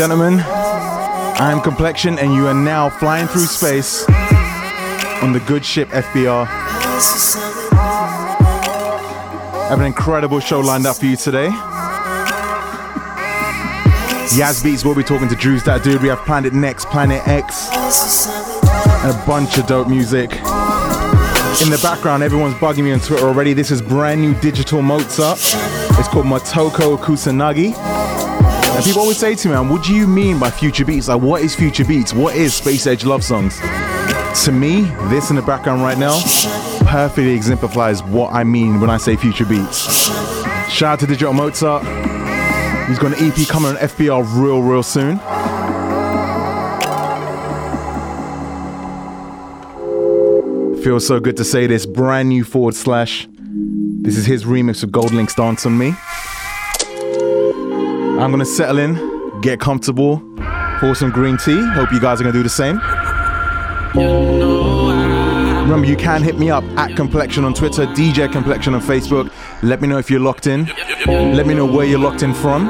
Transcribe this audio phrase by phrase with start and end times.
[0.00, 4.08] Gentlemen, I'm Complexion, and you are now flying through space
[5.22, 6.46] on the good ship FBR.
[9.58, 11.48] I have an incredible show lined up for you today.
[14.30, 16.00] Yaz Beats will be talking to Drews That Dude.
[16.00, 20.30] We have Planet Next, Planet X, and a bunch of dope music.
[20.32, 23.52] In the background, everyone's bugging me on Twitter already.
[23.52, 25.40] This is brand new digital Mozart.
[25.40, 27.89] It's called Motoko Kusanagi.
[28.80, 31.08] And people always say to me, man, what do you mean by future beats?
[31.08, 32.14] Like, what is future beats?
[32.14, 33.60] What is Space Age love songs?
[34.44, 34.80] To me,
[35.10, 36.18] this in the background right now
[36.86, 40.06] perfectly exemplifies what I mean when I say future beats.
[40.70, 41.82] Shout out to Digital Mozart.
[42.88, 45.18] He's got an EP coming on FBR real, real soon.
[50.82, 51.84] Feels so good to say this.
[51.84, 53.28] Brand new forward slash.
[53.36, 55.94] This is his remix of GoldLink's Dance on Me.
[58.20, 60.22] I'm gonna settle in, get comfortable,
[60.78, 61.58] pour some green tea.
[61.70, 62.78] Hope you guys are gonna do the same.
[65.62, 69.32] Remember, you can hit me up at Complexion on Twitter, DJ Complexion on Facebook.
[69.62, 70.66] Let me know if you're locked in.
[71.06, 72.68] Let me know where you're locked in from.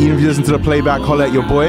[0.00, 1.68] Even if you listen to the playback, holler at your boy.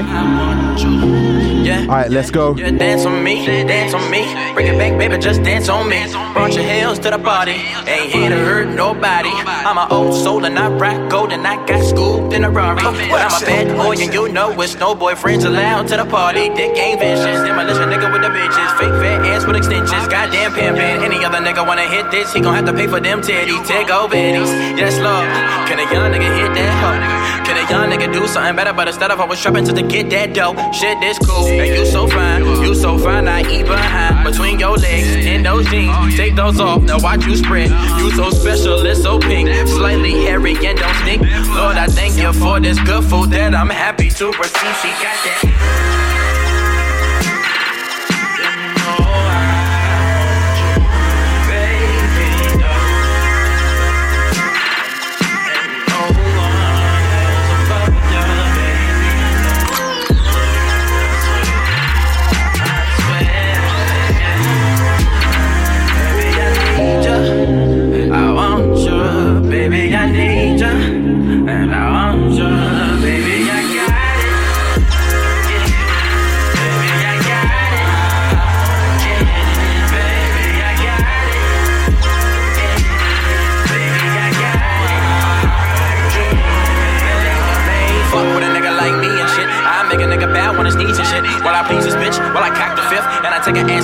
[1.61, 1.81] Yeah.
[1.81, 2.55] All right, let's go.
[2.55, 4.23] Yeah, dance on me, dance on me.
[4.53, 6.01] Bring it back, baby, just dance on me.
[6.33, 7.51] Brought your heels to the party.
[7.87, 9.29] Ain't here to hurt nobody.
[9.29, 12.81] I'm an old soul and I rock gold and I got scooped in a Rari.
[12.81, 16.49] But I'm a bad boy and you know it's no boyfriends allowed to the party.
[16.49, 17.41] Dick ain't vicious.
[17.45, 18.71] Demolition nigga with the bitches.
[18.79, 20.07] Fake fat ass with extensions.
[20.07, 21.03] Goddamn pimpin'.
[21.03, 23.65] Any other nigga wanna hit this, he gon' have to pay for them titties.
[23.67, 24.51] Take over bitties.
[24.77, 25.27] Yes, Lord.
[25.67, 27.45] Can a young nigga hit that hoe?
[27.45, 28.73] Can a young nigga do something better?
[28.73, 30.55] But instead of I was trapping to get that dough.
[30.71, 31.50] Shit, this cool.
[31.51, 35.67] And you so fine, you so fine, I eat behind between your legs in those
[35.67, 36.15] jeans.
[36.15, 37.69] Take those off, now watch you spread.
[37.99, 41.21] You so special, it's so pink, slightly hairy and don't stink.
[41.21, 44.75] Lord, I thank you for this good food that I'm happy to receive.
[44.81, 46.00] She got that.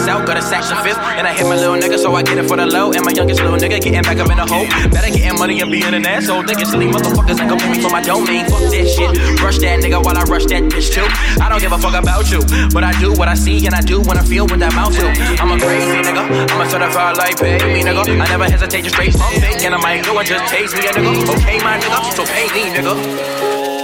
[0.08, 0.98] Out, got a the fifth.
[1.18, 2.92] And I hit my little nigga, so I get it for the low.
[2.92, 4.66] And my youngest little nigga getting back up in the hole.
[4.90, 6.44] Better getting money and being an asshole.
[6.44, 8.46] Thinking silly motherfuckers ain't gon' pay me for my domain.
[8.50, 9.12] Fuck that shit.
[9.42, 11.08] Rush that nigga while I rush that bitch too.
[11.42, 12.42] I don't give a fuck about you.
[12.74, 14.96] But I do what I see and I do when I feel what that mouth
[14.96, 15.08] to.
[15.42, 16.24] I'm a crazy nigga.
[16.52, 18.04] I'm a certified like pay me nigga.
[18.08, 19.64] I never hesitate to straight pump fake.
[19.64, 21.38] And I might go and just taste me a nigga.
[21.38, 22.14] Okay, my nigga.
[22.16, 23.77] So pay me nigga.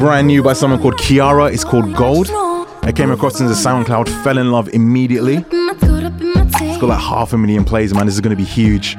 [0.00, 1.52] Brand new by someone called Kiiara.
[1.52, 2.30] It's called Gold.
[2.30, 5.44] I came across it as SoundCloud, fell in love immediately.
[5.52, 8.06] It's got like half a million plays, man.
[8.06, 8.96] This is going to be huge.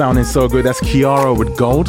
[0.00, 0.64] So good.
[0.64, 1.88] That's Kiiara with Gold.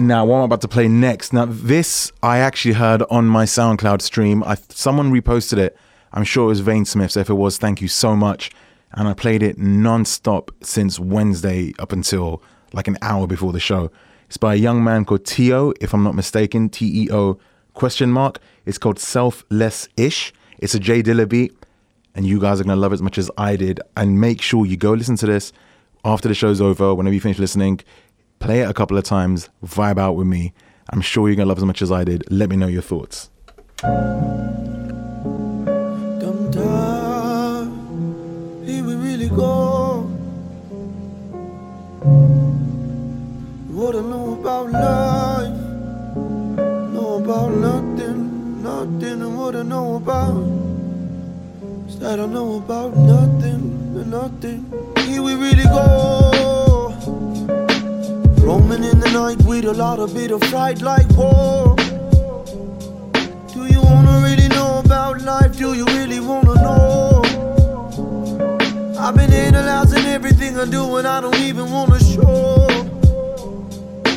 [0.00, 1.34] Now, what I'm about to play next.
[1.34, 4.42] Now, this I actually heard on my SoundCloud stream.
[4.44, 5.76] I someone reposted it.
[6.14, 7.10] I'm sure it was Vane Smith.
[7.12, 8.50] So if it was, thank you so much.
[8.92, 12.42] And I played it non-stop since Wednesday up until
[12.72, 13.90] like an hour before the show.
[14.28, 16.70] It's by a young man called Teo, if I'm not mistaken.
[16.70, 17.38] T E O
[17.74, 18.38] question mark.
[18.64, 20.32] It's called Selfless Ish.
[20.58, 21.54] It's a J Dilla beat
[22.14, 23.80] and you guys are going to love it as much as I did.
[23.96, 25.52] And make sure you go listen to this
[26.04, 27.80] after the show's over, whenever you finish listening,
[28.38, 30.52] play it a couple of times, vibe out with me.
[30.90, 32.24] I'm sure you're going to love as much as I did.
[32.30, 33.30] Let me know your thoughts.
[43.68, 45.56] What I know about life,
[46.92, 50.59] know about nothing, nothing, and what I know about
[52.00, 54.64] that I know about nothing, nothing.
[55.00, 56.94] Here we really go.
[58.38, 61.76] Roaming in the night with a lot of bit of fright like war.
[63.52, 65.58] Do you wanna really know about life?
[65.58, 67.22] Do you really wanna know?
[68.98, 72.66] I've been analyzing everything I do and I don't even wanna show.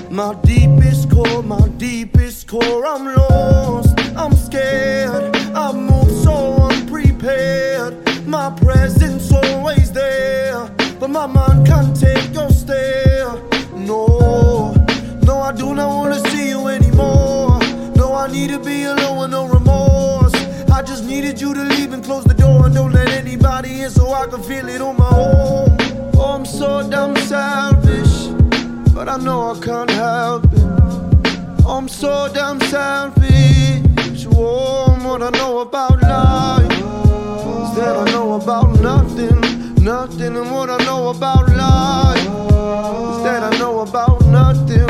[0.10, 6.53] My deepest core, my deepest core, I'm lost, I'm scared, I move so
[7.24, 8.27] prepared.
[8.27, 10.68] My presence always there,
[11.00, 13.34] but my mind can't take your stare.
[13.75, 14.74] No,
[15.24, 17.60] no, I do not wanna see you anymore.
[17.96, 20.34] No, I need to be alone with no remorse.
[20.70, 23.89] I just needed you to leave and close the door and don't let anybody in
[23.89, 25.77] so I can feel it on my own.
[26.15, 28.15] Oh, I'm so damn selfish,
[28.94, 30.65] but I know I can't help it.
[31.65, 34.25] Oh, I'm so damn selfish.
[34.25, 36.73] Whoa, what I know about life
[37.84, 39.42] that I know about nothing,
[39.84, 44.88] nothing, and what I know about life is that I know about nothing,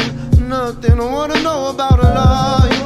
[0.47, 2.81] nothing, and what I know about life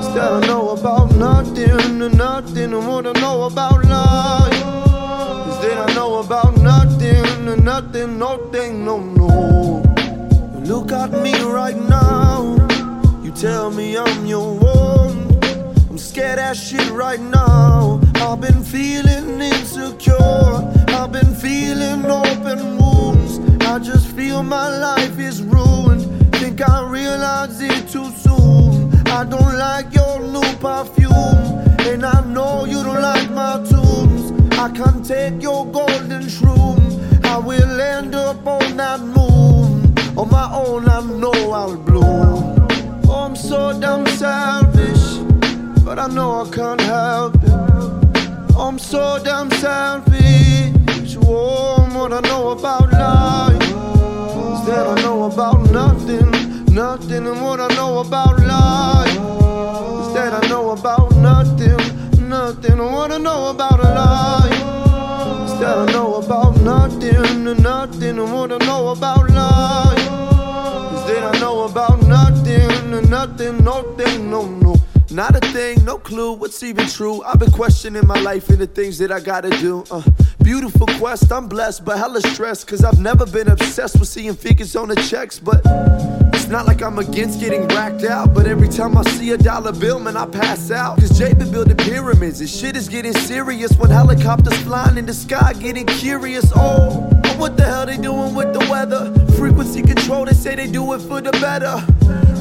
[0.00, 4.62] is that I know about nothing, nothing, and what I know about life
[5.50, 9.82] is that I know about nothing, nothing, nothing, no, no.
[10.64, 12.56] Look at me right now.
[13.22, 15.38] You tell me I'm your one.
[15.90, 18.00] I'm scared as shit right now.
[18.20, 20.14] I've been feeling insecure.
[20.88, 23.38] I've been feeling open wounds.
[23.64, 26.02] I just feel my life is ruined.
[26.34, 28.92] Think I realized it too soon.
[29.08, 31.38] I don't like your new perfume.
[31.90, 34.32] And I know you don't like my tunes.
[34.58, 37.24] I can't take your golden shroom.
[37.24, 39.94] I will end up on that moon.
[40.18, 42.68] On my own, I know I'll bloom.
[43.08, 45.18] Oh, I'm so damn selfish,
[45.84, 47.67] but I know I can't help it.
[48.60, 51.16] I'm so damn selfish.
[51.22, 53.62] Oh, what I know about life.
[53.62, 59.14] Is that I know about nothing, nothing, and what I know about life.
[59.14, 64.52] Is that I know about nothing, nothing, and what I know about life.
[65.44, 69.98] Is that I know about nothing, nothing, and what I know about life.
[70.94, 74.87] Is that I know about nothing, nothing, nothing, no, no.
[75.10, 77.22] Not a thing, no clue what's even true.
[77.22, 79.82] I've been questioning my life and the things that I gotta do.
[79.90, 80.02] Uh,
[80.42, 82.66] beautiful quest, I'm blessed, but hella stressed.
[82.66, 85.38] Cause I've never been obsessed with seeing figures on the checks.
[85.38, 85.62] But
[86.34, 88.34] it's not like I'm against getting racked out.
[88.34, 90.98] But every time I see a dollar bill, man, I pass out.
[90.98, 93.72] Cause Jay been building pyramids and shit is getting serious.
[93.78, 96.52] When helicopters flying in the sky, getting curious.
[96.54, 99.10] Oh, but what the hell they doing with the weather?
[99.38, 101.82] Frequency control, they say they do it for the better.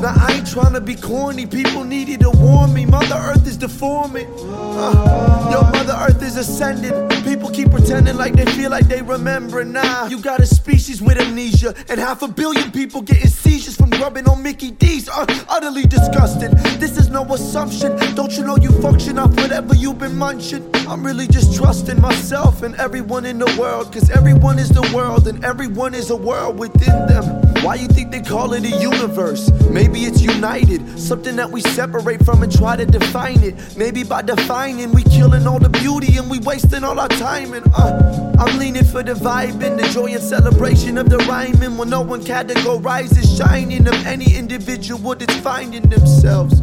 [0.02, 2.86] Now I ain't trying to be corny, people needed to warn me.
[2.86, 4.28] Mother Earth is deforming.
[4.40, 6.94] Uh, yo, Mother Earth is ascending.
[7.24, 9.64] People keep pretending like they feel like they remember.
[9.64, 13.90] Nah, you got a species with amnesia, and half a billion people getting seizures from
[13.90, 15.10] grubbing on Mickey D's.
[15.10, 16.52] Uh, utterly disgusting.
[16.80, 17.98] This is no assumption.
[18.14, 20.70] Don't you know you function off whatever you've been munching?
[20.88, 25.28] I'm really just trusting myself and everyone in the world, cause everyone is the world,
[25.28, 27.47] and everyone is a world within them.
[27.64, 29.52] Why you think they call it a universe?
[29.70, 33.56] Maybe it's united, something that we separate from and try to define it.
[33.78, 37.54] Maybe by defining, we killing all the beauty and we wasting all our time.
[37.54, 41.78] And uh, I'm leaning for the vibe and the joy and celebration of the rhyming
[41.78, 46.62] when no one categorizes shining of any individual that's finding themselves.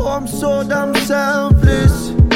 [0.00, 2.27] Oh, I'm so damn selfless.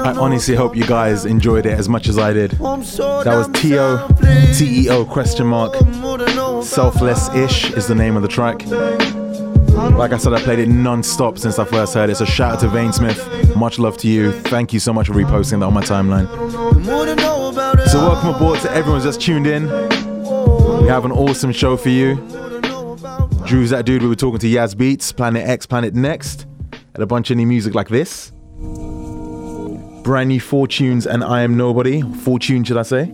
[0.00, 2.52] I honestly hope you guys enjoyed it as much as I did.
[2.52, 4.08] That was T.O.
[4.54, 5.74] T-E-O question mark.
[5.80, 8.66] Oh, more than know about Selfless-ish is the name of the track.
[8.66, 12.16] Like I said, I played it non-stop since I first heard it.
[12.16, 13.56] So shout out to Vane Smith.
[13.56, 14.32] Much love to you.
[14.32, 16.28] Thank you so much for reposting that on my timeline.
[16.84, 17.88] More than know about it.
[17.88, 19.64] So welcome aboard to everyone who's just tuned in.
[20.82, 22.16] We have an awesome show for you.
[23.46, 24.02] Drews That Dude.
[24.02, 26.46] We were talking to Yaz Beats, Planet X, Planet Next,
[26.94, 28.32] and a bunch of new music like this.
[30.02, 32.16] Brand new Fortunes and IAMNOBODI.
[32.16, 33.12] Fortune, should I say?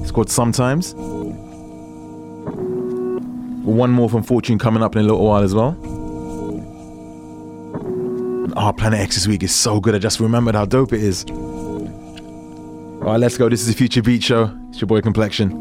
[0.00, 0.94] It's called Sometimes.
[3.64, 5.76] One more from Fortune coming up in a little while as well.
[8.56, 9.94] Oh, Planet X this week is so good.
[9.94, 11.24] I just remembered how dope it is.
[11.30, 13.48] All right, let's go.
[13.48, 14.56] This is the Future Beat Show.
[14.68, 15.60] It's your boy Complexion.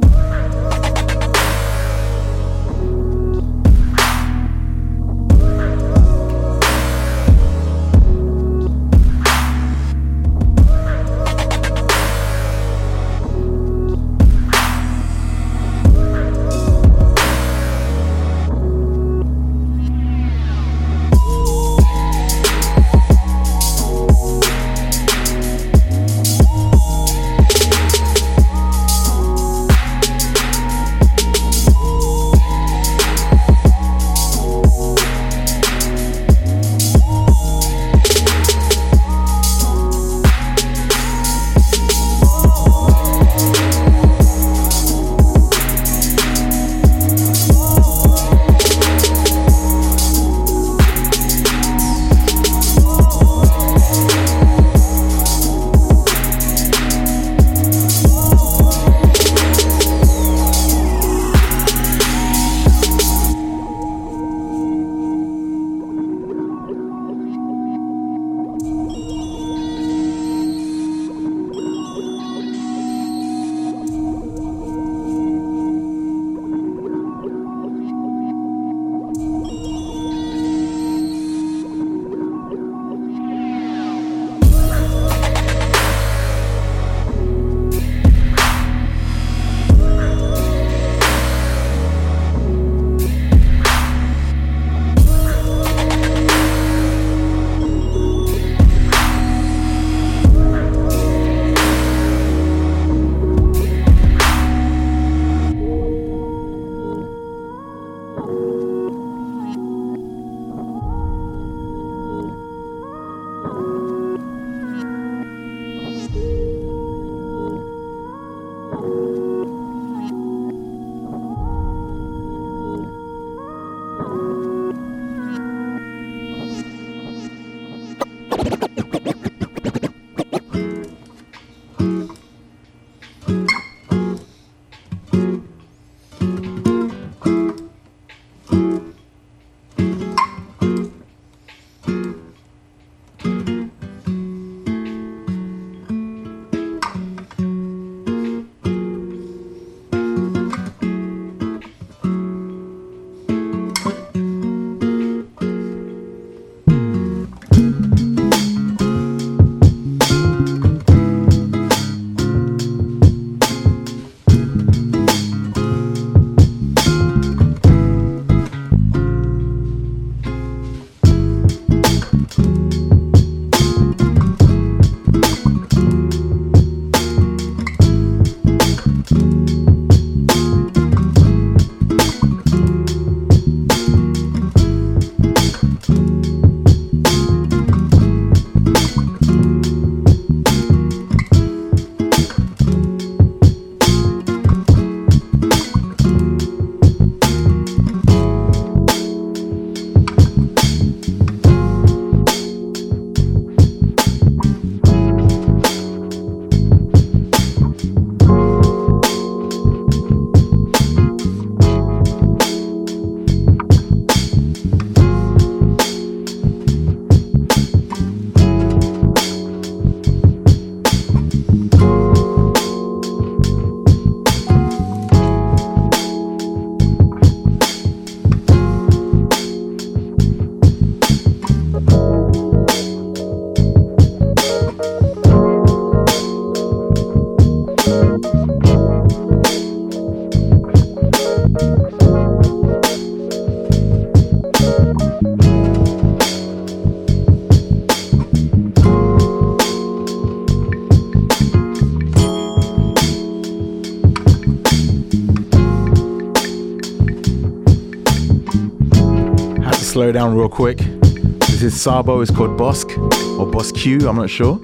[260.00, 260.78] Slow down real quick.
[260.78, 262.98] This is Sabo, it's called Bosque
[263.38, 264.58] or Bosque, I'm not sure.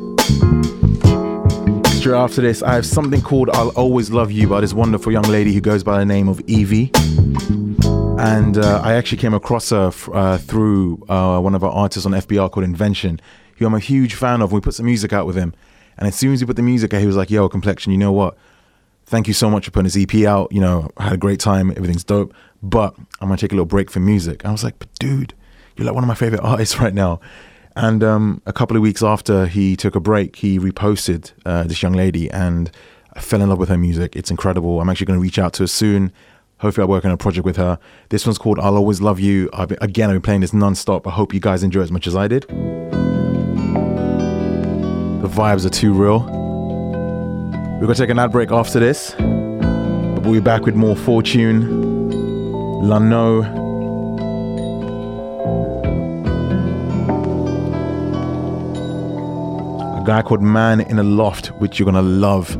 [1.87, 5.25] Straight after this, I have something called I'll Always Love You by this wonderful young
[5.25, 6.89] lady who goes by the name of Eevee.
[8.17, 12.13] And uh, I actually came across her uh, through uh, one of our artists on
[12.13, 13.19] FBR called Invention,
[13.57, 14.53] who I'm a huge fan of.
[14.53, 15.53] We put some music out with him.
[15.97, 17.97] And as soon as he put the music out, he was like, yo, Complexion, you
[17.97, 18.37] know what?
[19.05, 20.51] Thank you so much for putting this EP out.
[20.51, 21.71] You know, I had a great time.
[21.71, 22.33] Everything's dope.
[22.63, 24.43] But I'm to take a little break from music.
[24.43, 25.35] And I was like, but dude,
[25.75, 27.19] you're like one of my favorite artists right now.
[27.75, 31.83] And um, a couple of weeks after he took a break, he reposted uh, this
[31.83, 32.71] young lady, and
[33.13, 34.15] I fell in love with her music.
[34.15, 34.79] It's incredible.
[34.79, 36.13] I'm actually to reach out to her soon.
[36.59, 37.77] Hopefully, I'll work on a project with her.
[38.09, 39.49] This one's called I'll Always Love You.
[39.51, 41.05] I've been, again, I've been playing this non-stop.
[41.05, 42.43] I hope you guys enjoy as much as I did.
[45.21, 46.34] The vibes are too real.
[47.75, 50.95] We're going to take an ad break after this, but we'll be back with more
[50.95, 52.09] Fortune,
[52.88, 53.41] La-no,
[60.01, 62.55] a guy called Man in a Loft, which you're gonna love.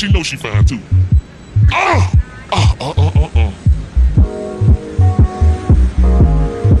[0.00, 0.78] She knows she fine too.
[1.74, 2.12] Oh,
[2.52, 2.74] oh,
[3.36, 3.52] oh.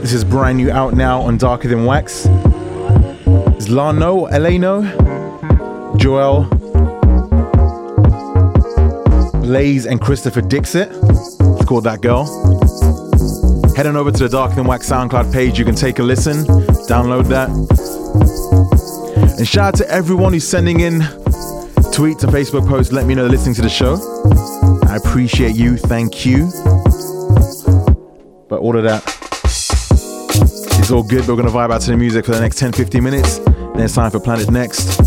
[0.00, 2.24] This is brand new out now on Darker Than Wax.
[3.58, 4.86] It's La-no, Eleno,
[5.98, 6.44] Joel,
[9.42, 10.88] Blaze, and Christopher Dixit.
[10.90, 12.24] It's called That Girl.
[13.76, 15.58] Head on over to the Darker Than Wax SoundCloud page.
[15.58, 16.46] You can take a listen,
[16.88, 17.50] download that.
[19.38, 21.02] And shout out to everyone who's sending in
[21.90, 23.96] tweets and Facebook posts, let me know listening to the show.
[24.88, 25.76] I appreciate you.
[25.76, 26.50] Thank you.
[28.48, 29.02] But all of that
[30.80, 31.26] is all good.
[31.26, 33.38] We're going to vibe out to the music for the next 10 15 minutes.
[33.38, 34.99] Then it's time for Planet Next.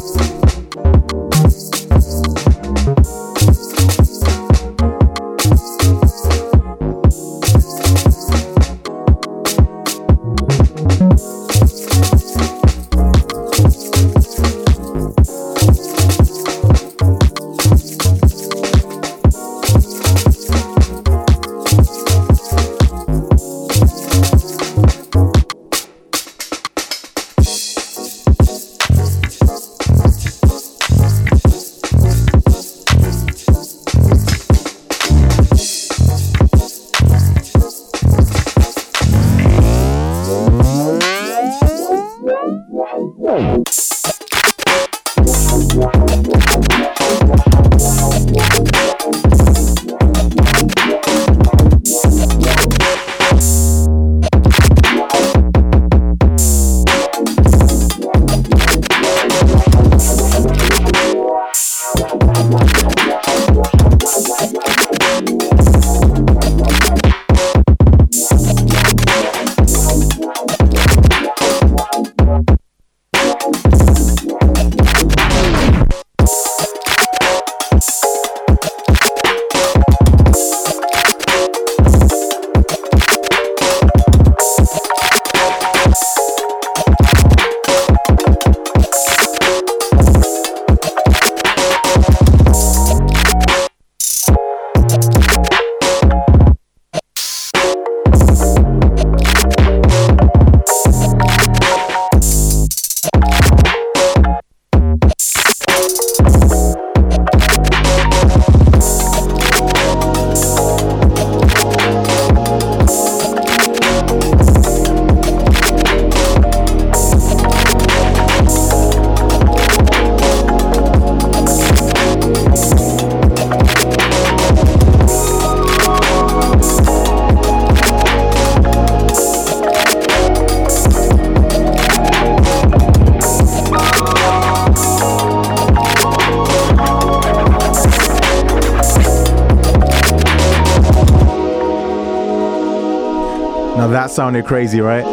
[144.34, 145.04] Sounded crazy, right?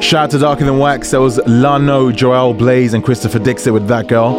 [0.00, 1.10] Shout out to Darker Than Wax.
[1.10, 4.38] That was La-no, Joel Blaze, and Christopher Dixit with that girl.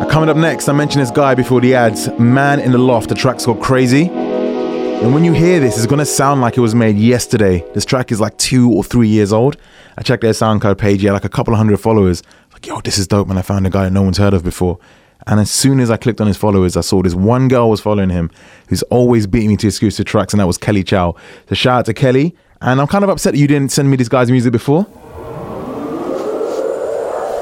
[0.00, 3.08] Now, coming up next, I mentioned this guy before the ads Man in the Loft.
[3.08, 4.08] The track's called Crazy.
[4.08, 7.64] And when you hear this, it's gonna sound like it was made yesterday.
[7.72, 9.56] This track is like two or three years old.
[9.96, 12.24] I checked their SoundCloud page, yeah, like a couple of hundred followers.
[12.52, 13.38] Like, yo, this is dope, man.
[13.38, 14.80] I found a guy that no one's heard of before.
[15.26, 17.80] And as soon as I clicked on his followers, I saw this one girl was
[17.80, 18.30] following him
[18.68, 21.14] who's always beating me to exclusive tracks, and that was Kelly Chow.
[21.48, 22.34] So shout out to Kelly.
[22.60, 24.84] And I'm kind of upset that you didn't send me this guy's music before.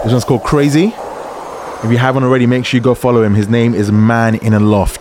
[0.03, 0.93] This one's called Crazy.
[1.83, 3.35] If you haven't already, make sure you go follow him.
[3.35, 5.00] His name is Man in a Loft.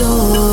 [0.00, 0.49] soul.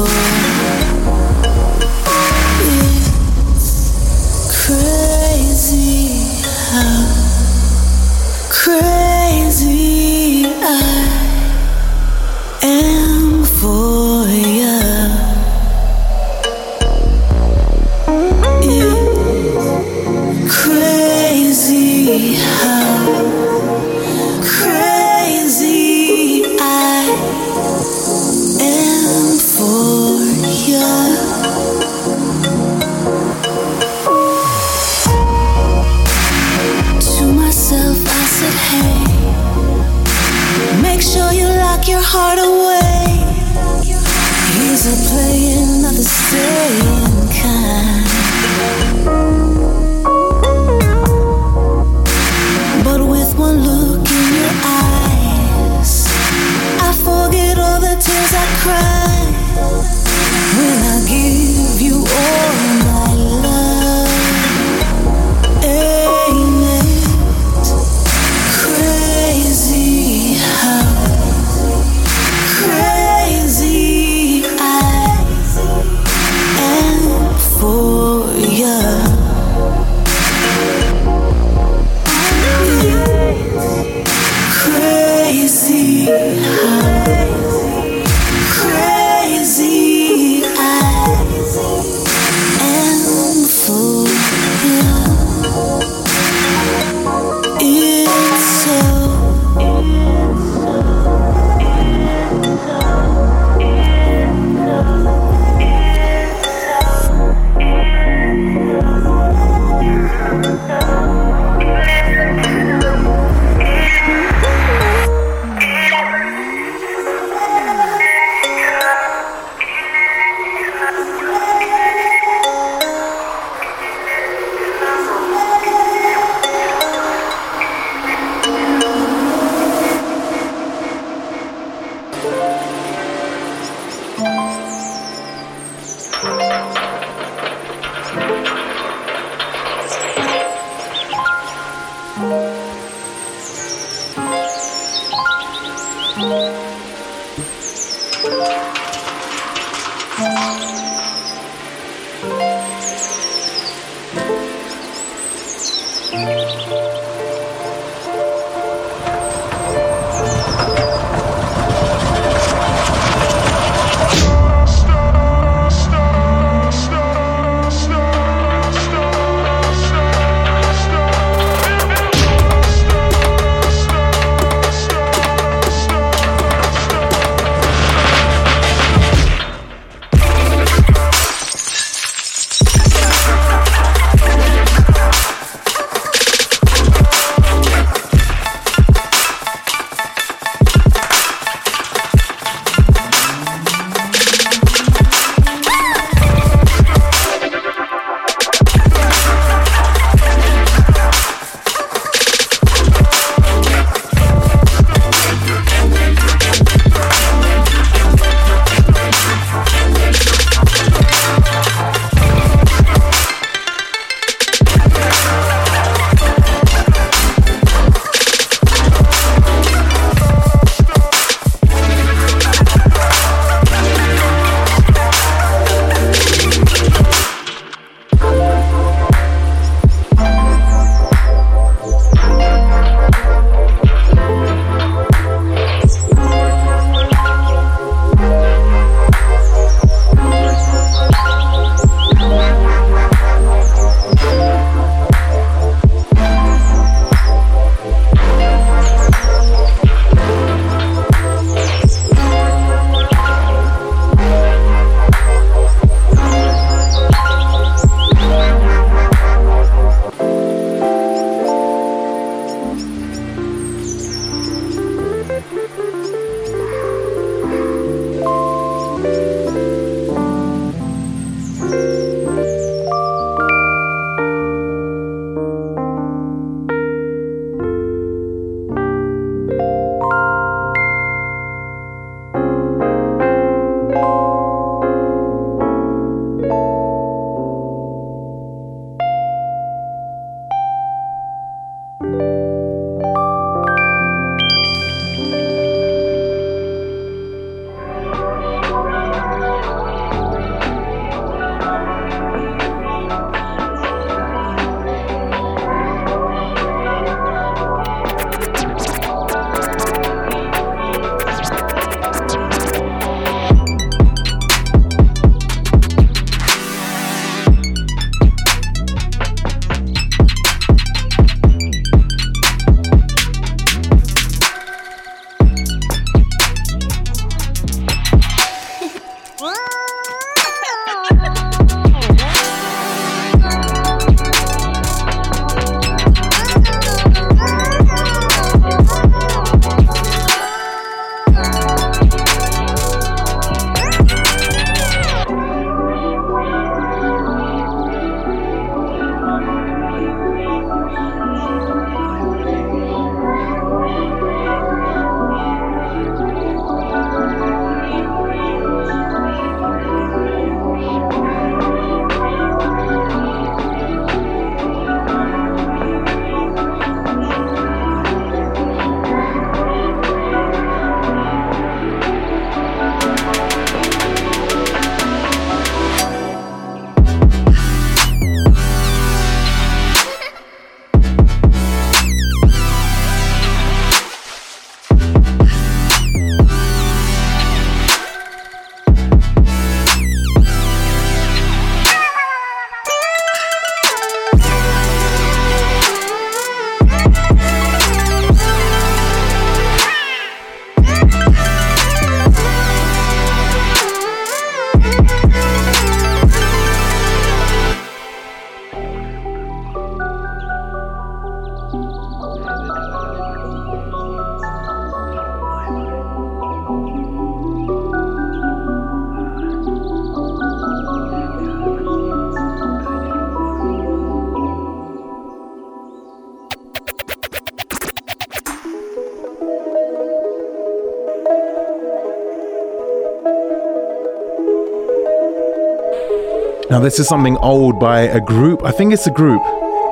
[436.70, 438.66] Now, this is something old by a group.
[438.66, 439.42] I think it's a group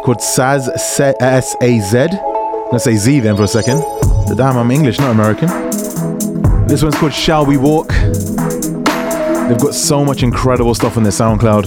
[0.03, 0.67] called Saz
[1.21, 2.07] S A Z.
[2.69, 3.81] Let's say Z then for a second.
[4.35, 5.47] Damn, I'm English, not American.
[6.67, 7.87] This one's called Shall We Walk.
[7.87, 11.65] They've got so much incredible stuff on their SoundCloud.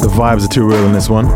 [0.00, 1.26] The vibes are too real in this one.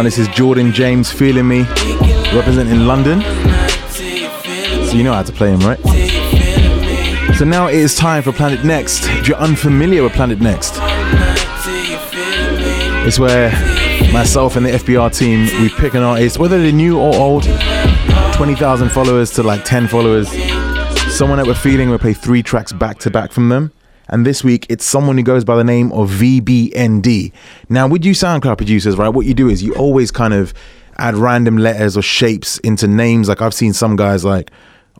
[0.00, 1.62] Background, this is Jordan James feeling me,
[2.34, 3.20] representing London.
[4.86, 5.78] So you know how to play him, right?
[7.36, 9.04] So now it is time for Planet Next.
[9.06, 10.74] If you're unfamiliar with Planet Next,
[13.06, 13.50] it's where
[14.12, 17.42] myself and the FBR team we pick an artist, whether they're new or old,
[18.34, 20.28] 20,000 followers to like 10 followers,
[21.14, 23.72] someone that we're feeling, we play three tracks back to back from them.
[24.08, 27.32] And this week, it's someone who goes by the name of VBND.
[27.72, 30.52] Now, with you SoundCloud producers, right, what you do is you always kind of
[30.98, 33.28] add random letters or shapes into names.
[33.28, 34.50] Like I've seen some guys like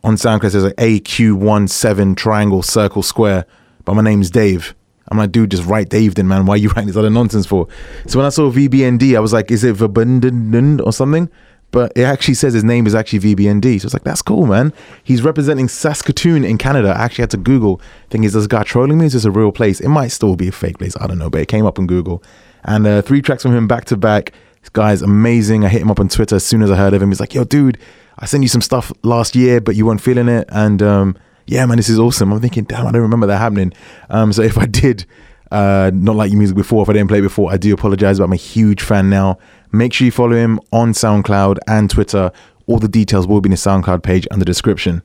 [0.05, 3.45] on SoundCloud says like AQ17 triangle circle square,
[3.83, 4.73] but my name's Dave.
[5.09, 6.45] I'm like, dude, just write Dave then, man.
[6.45, 7.67] Why are you writing this other nonsense for?
[8.07, 11.29] So when I saw VBND, I was like, is it Verbundend or something?
[11.71, 13.81] But it actually says his name is actually VBND.
[13.81, 14.73] So it's like, that's cool, man.
[15.03, 16.89] He's representing Saskatoon in Canada.
[16.89, 19.05] I actually had to Google, think, is this guy trolling me?
[19.05, 19.79] Is this a real place?
[19.81, 20.95] It might still be a fake place.
[20.99, 22.23] I don't know, but it came up on Google.
[22.63, 24.33] And uh, three tracks from him back to back.
[24.61, 25.65] This guy's amazing.
[25.65, 27.09] I hit him up on Twitter as soon as I heard of him.
[27.09, 27.77] He's like, yo, dude,
[28.19, 30.47] I sent you some stuff last year, but you weren't feeling it.
[30.49, 32.31] And um, yeah, man, this is awesome.
[32.31, 33.73] I'm thinking, damn, I don't remember that happening.
[34.09, 35.05] Um, so if I did
[35.51, 38.19] uh, not like your music before, if I didn't play it before, I do apologize,
[38.19, 39.39] but I'm a huge fan now.
[39.71, 42.31] Make sure you follow him on SoundCloud and Twitter.
[42.67, 45.01] All the details will be in the SoundCloud page and the description.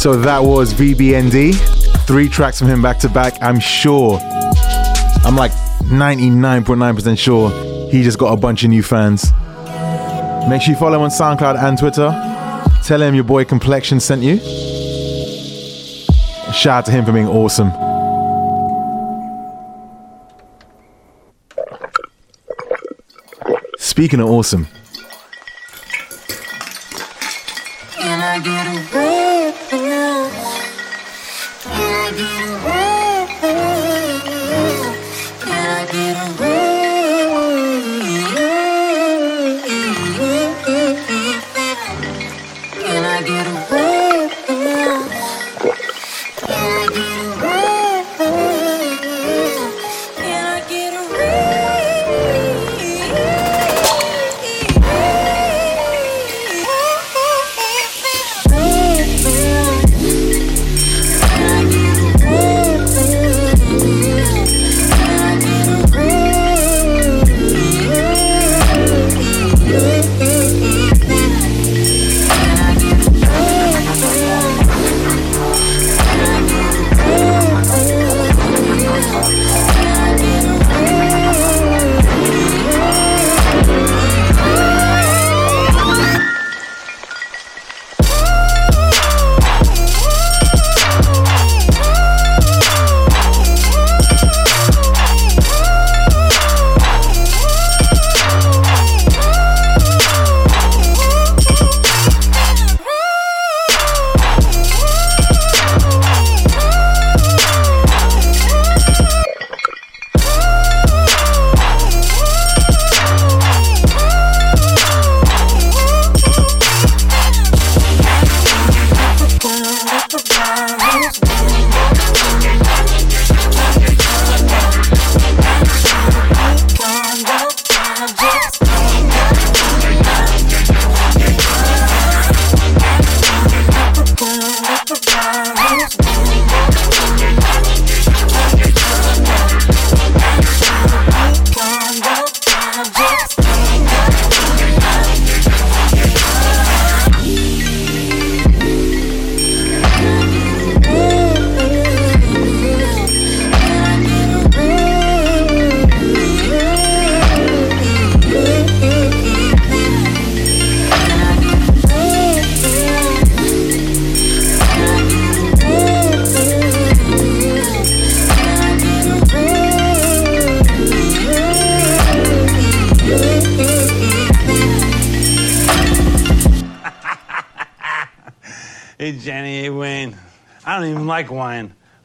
[0.00, 1.54] So that was VBND.
[2.06, 3.34] Three tracks from him back to back.
[3.42, 9.30] I'm sure, I'm like 99.9% sure he just got a bunch of new fans.
[10.48, 12.08] Make sure you follow him on SoundCloud and Twitter.
[12.82, 14.38] Tell him your boy Complexion sent you.
[16.54, 17.70] Shout out to him for being awesome.
[23.76, 24.66] Speaking of awesome,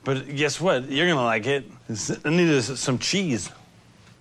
[0.06, 0.89] but guess what?
[0.89, 1.66] You're gonna like it.
[1.89, 3.49] It's- I need some cheese.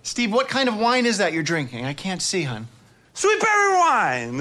[0.03, 1.85] Steve, what kind of wine is that you're drinking?
[1.87, 2.67] I can't see, hun.
[3.15, 4.41] Sweet berry wine.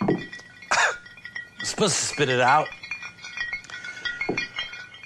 [0.00, 2.66] I'm supposed to spit it out.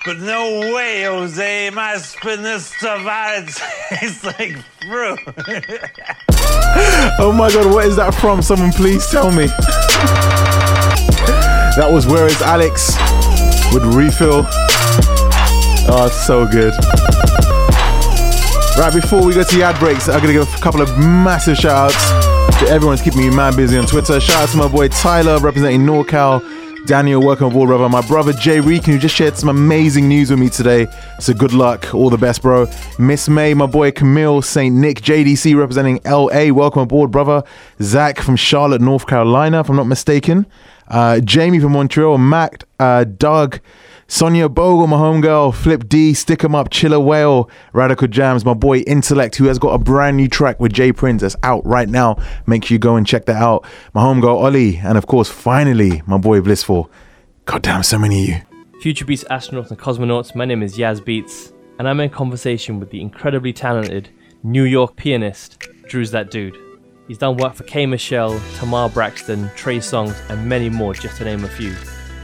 [0.04, 1.66] But no way, Jose.
[1.68, 3.42] Am I spitting this stuff out?
[3.42, 3.54] It
[4.00, 4.56] tastes like
[4.88, 5.18] fruit.
[7.20, 8.42] Oh my god, what is that from?
[8.42, 9.46] Someone please tell me.
[11.76, 12.94] That was Where is Alex
[13.74, 14.46] with Refill.
[15.86, 16.72] Oh, so good.
[18.78, 21.56] Right, before we go to the ad breaks, I'm gonna give a couple of massive
[21.56, 24.20] shout outs to everyone who's keeping me man busy on Twitter.
[24.20, 26.42] Shout out to my boy Tyler representing NorCal.
[26.86, 27.88] Daniel, welcome aboard, brother.
[27.88, 30.86] My brother Jay Reek, who just shared some amazing news with me today.
[31.18, 31.92] So good luck.
[31.92, 32.68] All the best, bro.
[32.98, 34.74] Miss May, my boy Camille St.
[34.74, 36.52] Nick, JDC representing LA.
[36.52, 37.42] Welcome aboard, brother.
[37.80, 40.46] Zach from Charlotte, North Carolina, if I'm not mistaken.
[40.88, 43.60] Uh, Jamie from Montreal, Mac, uh, Doug,
[44.06, 48.78] Sonia Bogle, my homegirl, Flip D, Stick 'em Up, Chiller Whale, Radical Jams, my boy
[48.80, 52.16] Intellect, who has got a brand new track with Jay Prince that's out right now.
[52.46, 53.64] Make sure you go and check that out.
[53.94, 56.90] My homegirl Ollie, and of course, finally, my boy Blissful.
[57.46, 58.36] God damn, so many of you.
[58.82, 62.90] Future Beats astronauts and cosmonauts, my name is Yaz Beats, and I'm in conversation with
[62.90, 64.10] the incredibly talented
[64.42, 66.58] New York pianist, Drews That Dude.
[67.06, 67.84] He's done work for K.
[67.84, 71.74] Michelle, Tamar Braxton, Trey Songz, and many more, just to name a few.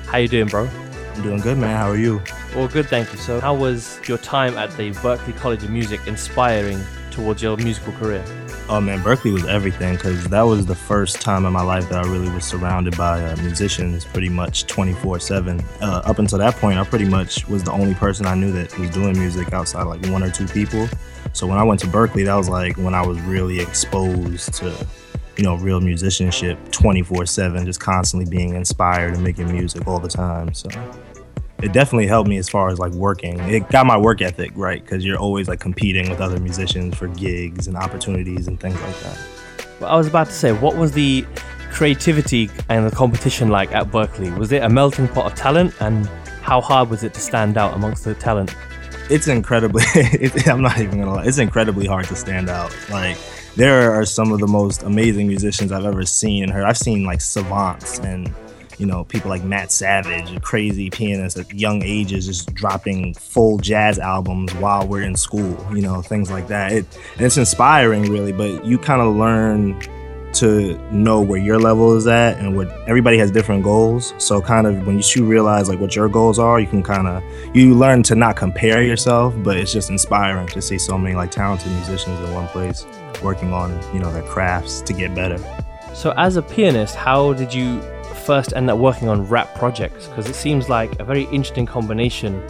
[0.07, 0.69] How you doing, bro?
[1.15, 1.77] I'm doing good, man.
[1.77, 2.23] How are you?
[2.57, 3.19] All good, thank you.
[3.19, 7.93] So, how was your time at the Berklee College of Music inspiring towards your musical
[7.95, 8.25] career?
[8.71, 12.07] Oh man, Berklee was everything because that was the first time in my life that
[12.07, 15.61] I really was surrounded by uh, musicians pretty much 24 7.
[15.83, 18.79] Uh, up until that point, I pretty much was the only person I knew that
[18.79, 20.89] was doing music outside like one or two people.
[21.41, 24.87] So when I went to Berklee, that was like when I was really exposed to
[25.39, 30.07] you know, real musicianship 24 7, just constantly being inspired and making music all the
[30.07, 30.53] time.
[30.53, 30.69] So
[31.63, 33.41] it definitely helped me as far as like working.
[33.49, 37.09] It got my work ethic right because you're always like competing with other musicians for
[37.09, 39.19] gigs and opportunities and things like that.
[39.81, 41.25] Well, I was about to say, what was the
[41.73, 44.37] creativity and the competition like at Berklee?
[44.37, 46.07] Was it a melting pot of talent, and
[46.43, 48.55] how hard was it to stand out amongst the talent?
[49.11, 49.83] It's incredibly.
[49.95, 51.25] It, I'm not even gonna lie.
[51.25, 52.75] It's incredibly hard to stand out.
[52.91, 53.17] Like
[53.57, 56.65] there are some of the most amazing musicians I've ever seen and heard.
[56.65, 58.33] I've seen like savants and
[58.79, 63.99] you know people like Matt Savage, crazy pianists at young ages, just dropping full jazz
[63.99, 65.59] albums while we're in school.
[65.75, 66.73] You know things like that.
[66.73, 66.87] It,
[67.17, 68.33] and it's inspiring, really.
[68.33, 69.81] But you kind of learn
[70.35, 74.15] to know where your level is at and what everybody has different goals.
[74.19, 77.23] So kind of when you realize like what your goals are you can kind of
[77.55, 81.31] you learn to not compare yourself but it's just inspiring to see so many like
[81.31, 82.87] talented musicians in one place
[83.23, 85.39] working on you know their crafts to get better.
[85.95, 87.81] So as a pianist how did you
[88.25, 90.07] first end up working on rap projects?
[90.07, 92.43] Because it seems like a very interesting combination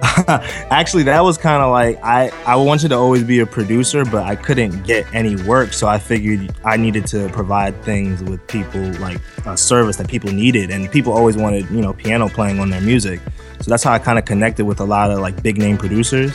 [0.70, 4.24] Actually, that was kind of like I I wanted to always be a producer, but
[4.24, 8.80] I couldn't get any work, so I figured I needed to provide things with people
[9.00, 12.70] like a service that people needed, and people always wanted you know piano playing on
[12.70, 13.20] their music.
[13.60, 16.32] So that's how I kind of connected with a lot of like big name producers.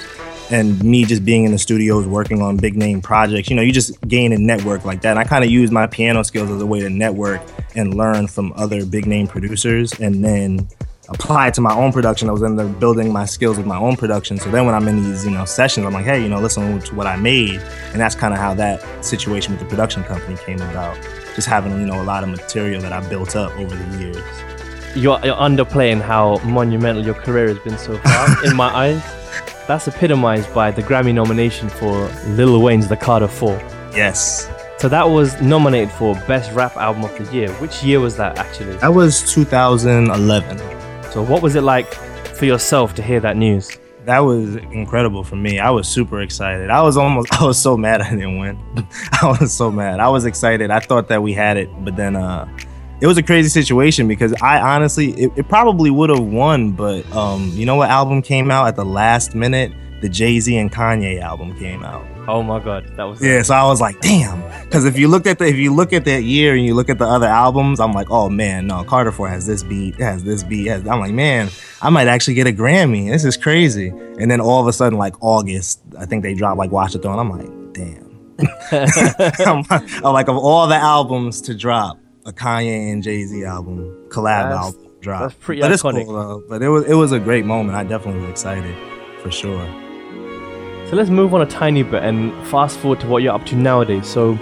[0.52, 3.72] And me just being in the studios working on big name projects, you know, you
[3.72, 5.12] just gain a network like that.
[5.12, 7.42] And I kind of use my piano skills as a way to network
[7.76, 9.94] and learn from other big name producers.
[10.00, 10.68] And then
[11.10, 12.30] apply it to my own production.
[12.30, 14.38] I was in there building my skills with my own production.
[14.38, 16.80] So then when I'm in these, you know, sessions, I'm like, hey, you know, listen
[16.80, 17.62] to what I made.
[17.92, 20.98] And that's kind of how that situation with the production company came about.
[21.36, 24.24] Just having, you know, a lot of material that I built up over the years.
[24.96, 29.02] You're, you're underplaying how monumental your career has been so far, in my eyes.
[29.68, 33.52] That's epitomized by the Grammy nomination for Lil Wayne's The Carter 4.
[33.96, 34.50] Yes.
[34.78, 37.50] So that was nominated for Best Rap Album of the Year.
[37.54, 38.76] Which year was that actually?
[38.78, 40.83] That was 2011.
[41.14, 43.78] So, what was it like for yourself to hear that news?
[44.06, 45.60] That was incredible for me.
[45.60, 46.72] I was super excited.
[46.72, 48.58] I was almost, I was so mad I didn't win.
[49.22, 50.00] I was so mad.
[50.00, 50.72] I was excited.
[50.72, 52.50] I thought that we had it, but then uh,
[53.00, 57.06] it was a crazy situation because I honestly, it, it probably would have won, but
[57.16, 59.72] um, you know what album came out at the last minute?
[60.04, 62.06] The Jay Z and Kanye album came out.
[62.28, 63.42] Oh my god, that was yeah.
[63.42, 64.42] So I was like, damn.
[64.66, 66.90] Because if you look at the if you look at that year and you look
[66.90, 70.26] at the other albums, I'm like, oh man, no, Carter Four has this beat, has
[70.26, 70.68] this beat.
[70.68, 71.48] Has, I'm like, man,
[71.82, 73.10] I might actually get a Grammy.
[73.10, 73.88] This is crazy.
[74.20, 77.00] And then all of a sudden, like August, I think they dropped like Watch the
[77.00, 77.18] Throne.
[77.18, 78.04] I'm like, damn.
[79.48, 79.64] I'm,
[80.04, 84.50] I'm like, of all the albums to drop, a Kanye and Jay Z album collab
[84.50, 85.22] that's, album drop.
[85.22, 86.08] That's pretty but iconic.
[86.08, 86.44] Cool.
[86.50, 87.78] But it was it was a great moment.
[87.78, 88.76] I definitely was excited
[89.22, 89.66] for sure.
[90.90, 93.56] So let's move on a tiny bit and fast forward to what you're up to
[93.56, 94.08] nowadays.
[94.08, 94.38] So,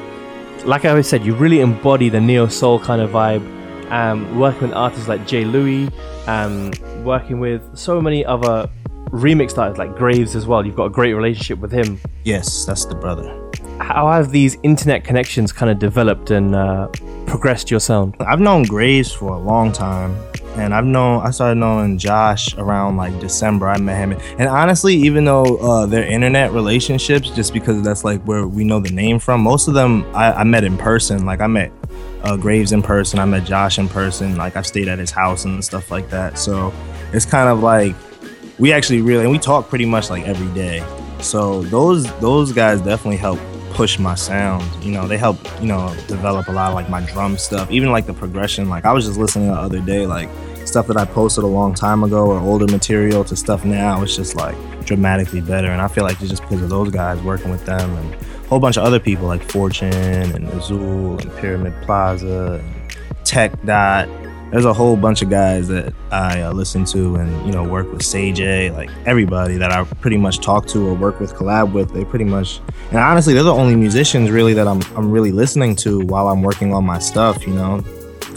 [0.65, 3.59] like I always said, you really embody the neo soul kind of vibe.
[3.91, 5.89] Um, working with artists like Jay Louis,
[6.25, 6.71] um,
[7.03, 8.69] working with so many other
[9.09, 10.65] remix artists like Gravez as well.
[10.65, 11.99] You've got a great relationship with him.
[12.23, 13.37] Yes, that's the brother.
[13.79, 16.87] How have these internet connections kind of developed and uh,
[17.25, 18.15] progressed your sound?
[18.19, 20.15] I've known Gravez for a long time
[20.55, 23.67] and I've known I started knowing Josh around like December.
[23.67, 28.21] I met him, and honestly, even though uh, they're internet relationships, just because that's like
[28.23, 31.25] where we know the name from, most of them I, I met in person.
[31.25, 31.71] Like I met
[32.23, 34.35] uh, Gravez in person, I met Josh in person.
[34.35, 36.37] Like I've stayed at his house and stuff like that.
[36.37, 36.73] So
[37.13, 37.95] it's kind of like
[38.59, 40.83] we actually really and we talk pretty much like every day.
[41.19, 43.39] So those those guys definitely help
[43.73, 44.63] push my sound.
[44.83, 47.91] You know, they help, you know, develop a lot of like my drum stuff, even
[47.91, 48.69] like the progression.
[48.69, 50.29] Like I was just listening the other day, like
[50.65, 54.01] stuff that I posted a long time ago or older material to stuff now.
[54.03, 54.55] It's just like
[54.85, 55.67] dramatically better.
[55.67, 58.47] And I feel like it's just because of those guys working with them and a
[58.47, 64.07] whole bunch of other people like Fortune and Azul and Pyramid Plaza and Tech Dot
[64.51, 67.91] there's a whole bunch of guys that I uh, listen to and you know work
[67.91, 68.41] with Sage
[68.73, 71.93] like everybody that I pretty much talk to or work with collab with.
[71.93, 75.75] They pretty much and honestly they're the only musicians really that I'm I'm really listening
[75.77, 77.83] to while I'm working on my stuff you know?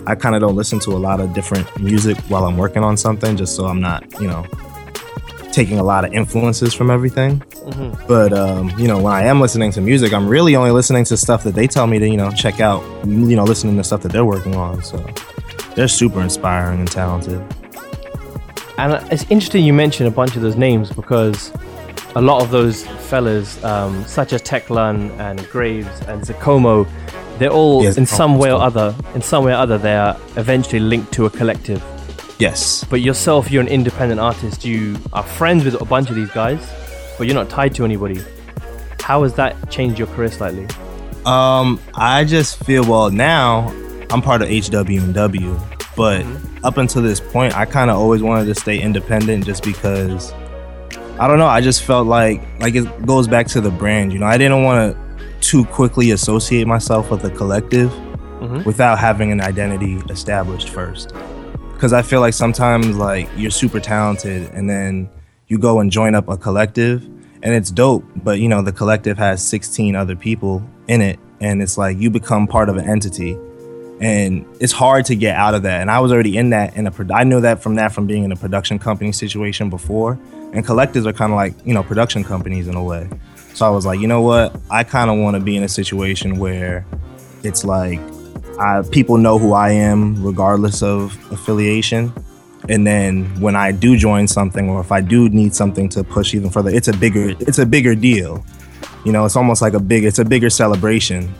[0.06, 2.96] I kind of don't listen to a lot of different music while I'm working on
[2.96, 4.46] something just so I'm not you know
[5.52, 7.40] taking a lot of influences from everything.
[7.64, 8.06] Mm-hmm.
[8.06, 11.16] but um, you know when I am listening to music I'm really only listening to
[11.16, 14.02] stuff that they tell me to you know check out you know listening to stuff
[14.02, 14.98] that they're working on so
[15.74, 17.42] they're super inspiring and talented.
[18.78, 21.52] And it's interesting you mention a bunch of those names because
[22.16, 26.88] a lot of those fellas, um, such as Teklan and Gravez and Zacomo,
[27.38, 30.16] they're all yes, in some way or other, in some way or other, they are
[30.36, 31.82] eventually linked to a collective.
[32.38, 32.84] Yes.
[32.84, 34.64] But yourself, you're an independent artist.
[34.64, 36.60] You are friends with a bunch of these guys,
[37.18, 38.20] but you're not tied to anybody.
[39.00, 40.66] How has that changed your career slightly?
[41.26, 43.72] Um, I just feel well now.
[44.10, 45.58] I'm part of HW&W,
[45.96, 46.64] but Mm-hmm.
[46.64, 50.32] up until this point, I kind of always wanted to stay independent, just because
[51.18, 51.46] I don't know.
[51.46, 54.12] I just felt like like it goes back to the brand.
[54.12, 57.90] You know, I didn't want to too quickly associate myself with a collective
[58.40, 58.64] Mhm.
[58.64, 61.12] without having an identity established first.
[61.72, 65.08] Because I feel like sometimes like you're super talented and then
[65.48, 67.04] you go and join up a collective
[67.42, 71.62] and it's dope, but you know the collective has 16 other people in it and
[71.62, 73.36] it's like you become part of an entity
[74.04, 75.80] and it's hard to get out of that.
[75.80, 78.06] And i was already in that in a pro- i knew that from that from
[78.06, 80.18] being in a production company situation before.
[80.52, 83.08] And collectives are kind of like you know production companies in a way.
[83.54, 84.54] So i was like you know what?
[84.70, 86.84] I kind of want to be in a situation where
[87.42, 87.98] it's like
[88.60, 92.12] I, people know who i am regardless of affiliation.
[92.68, 96.34] And then when i do join something or if i do need something to push
[96.34, 98.44] even further it's a bigger it's a bigger deal.
[99.06, 101.32] You know it's almost like a big it's a bigger celebration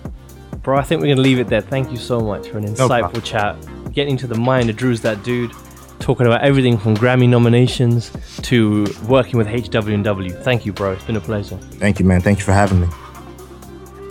[0.65, 1.61] Bro, I think we're going to leave it there.
[1.61, 3.23] Thank you so much for an insightful problem.
[3.23, 3.93] chat.
[3.93, 5.53] Getting into the mind of Drews That Dude,
[6.01, 8.11] talking about everything from Grammy nominations
[8.43, 10.31] to working with HW&W.
[10.31, 10.93] Thank you, bro.
[10.93, 11.59] It's been a pleasure.
[11.59, 12.23] Thank you, man.
[12.23, 12.89] Thank you for having me.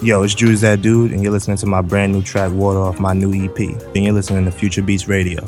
[0.04, 3.00] Yo, it's Drews That Dude, and you're listening to my brand new track, Water, off
[3.00, 3.58] my new EP.
[3.58, 5.44] And you're listening to Future Beats Radio.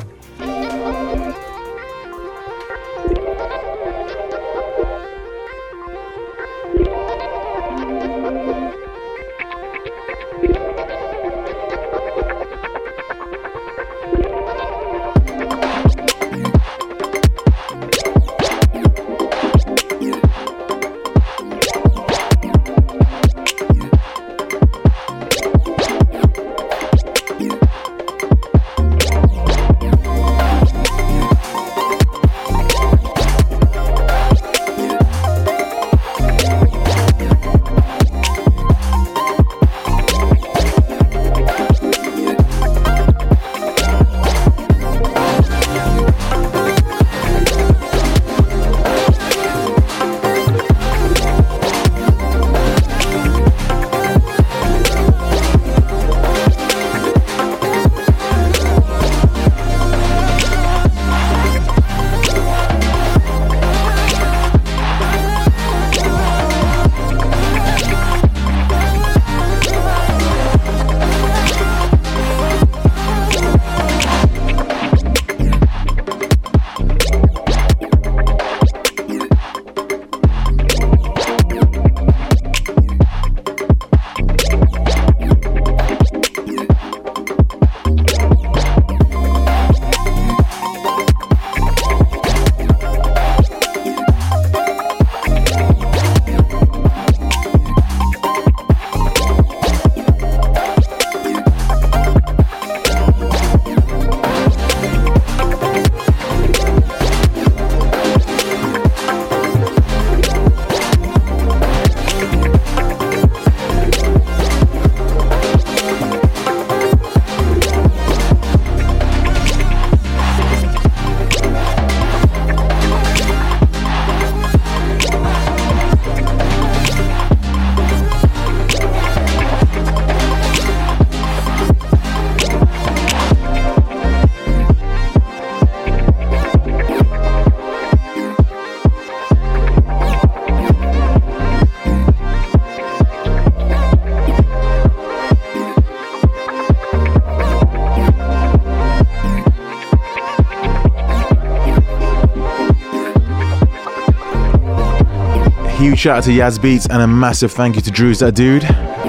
[155.96, 158.64] Huge shout out to Yaz Beats and a massive thank you to Drews That Dude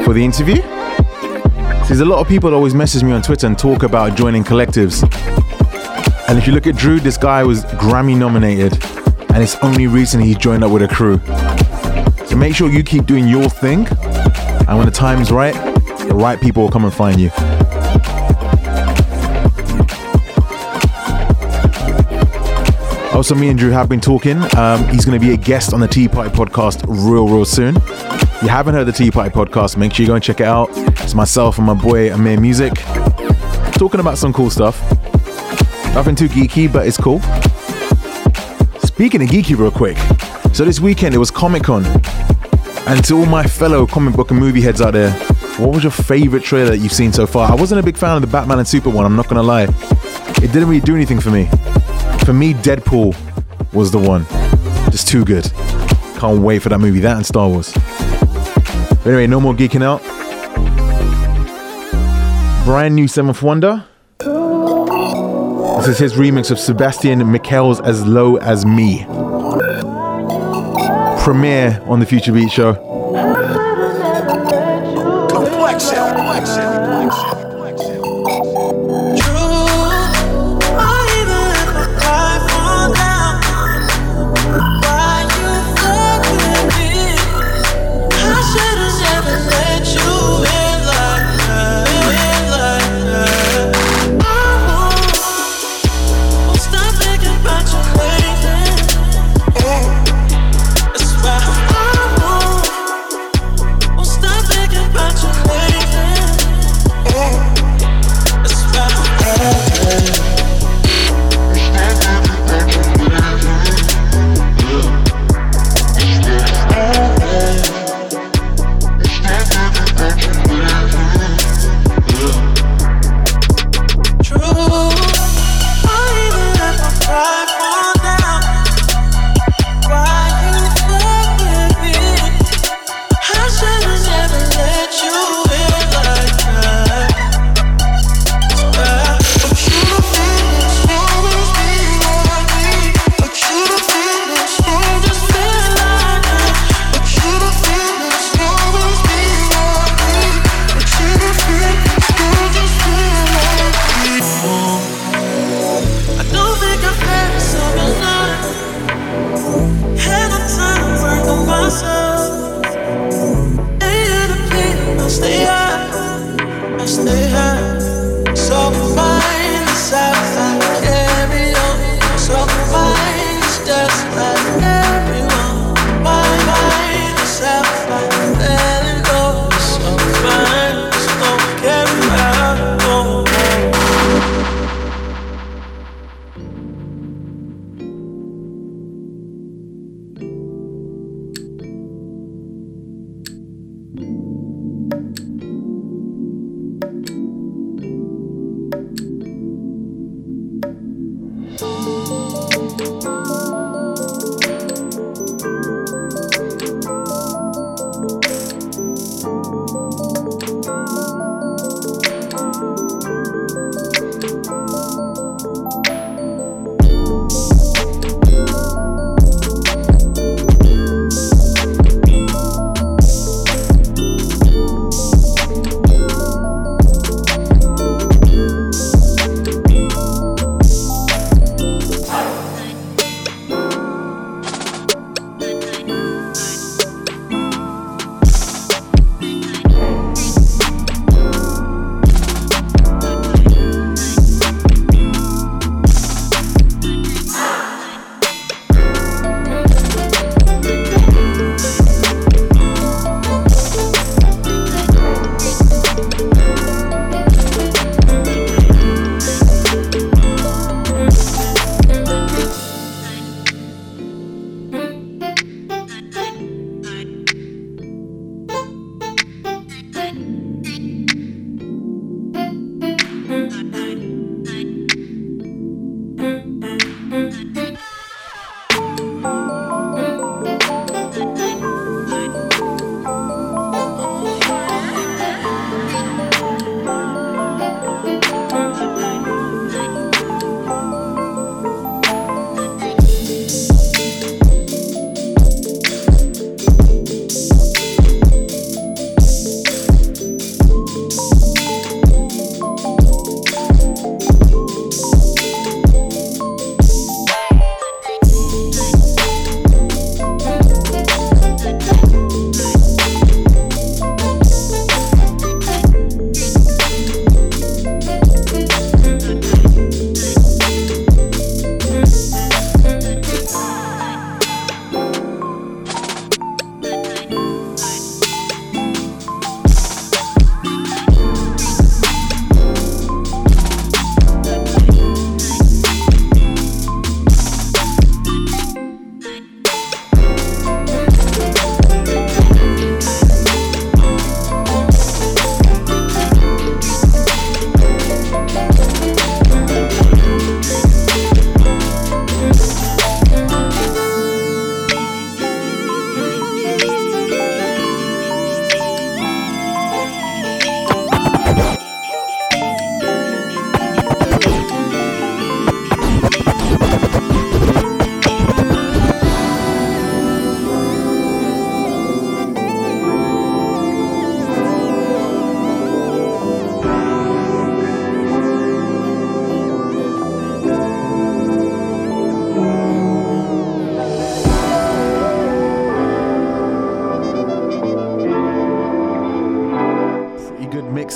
[0.05, 0.63] for the interview.
[1.89, 5.03] There's a lot of people always message me on Twitter and talk about joining collectives.
[6.29, 8.81] And if you look at Drew, this guy was Grammy nominated,
[9.35, 11.19] and it's only recently he joined up with a crew.
[12.29, 15.55] So make sure you keep doing your thing, and when the time's right,
[16.07, 17.31] the right people will come and find you.
[23.17, 24.37] Also, me and Drew have been talking.
[24.59, 27.75] Um, he's going to be a guest on the Tea Party podcast real, real soon.
[27.79, 30.47] If you haven't heard the Tea Party podcast, make sure you go and check it
[30.47, 30.69] out.
[31.01, 32.75] It's myself and my boy Amir Music
[33.73, 34.79] talking about some cool stuff.
[35.95, 37.21] Nothing too geeky, but it's cool.
[38.81, 39.97] Speaking of geeky, real quick.
[40.55, 41.87] So this weekend it was Comic Con,
[42.87, 45.13] and to all my fellow comic book and movie heads out there,
[45.57, 47.51] what was your favorite trailer that you've seen so far?
[47.51, 49.07] I wasn't a big fan of the Batman and Super one.
[49.07, 49.69] I'm not gonna lie.
[50.43, 51.49] It didn't really do anything for me.
[52.27, 53.15] For me, Deadpool
[53.73, 54.27] was the one.
[54.91, 55.45] Just too good.
[56.19, 56.99] Can't wait for that movie.
[56.99, 57.73] That and Star Wars.
[57.73, 60.03] But anyway, no more geeking out.
[62.65, 63.85] brand new SevnthWonder.
[65.79, 69.05] This is his remix of Sebastian Mikael's As Low As Me.
[71.23, 72.86] Premiere on the Future Beat Show.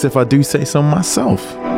[0.04, 1.69] If I do say so myself.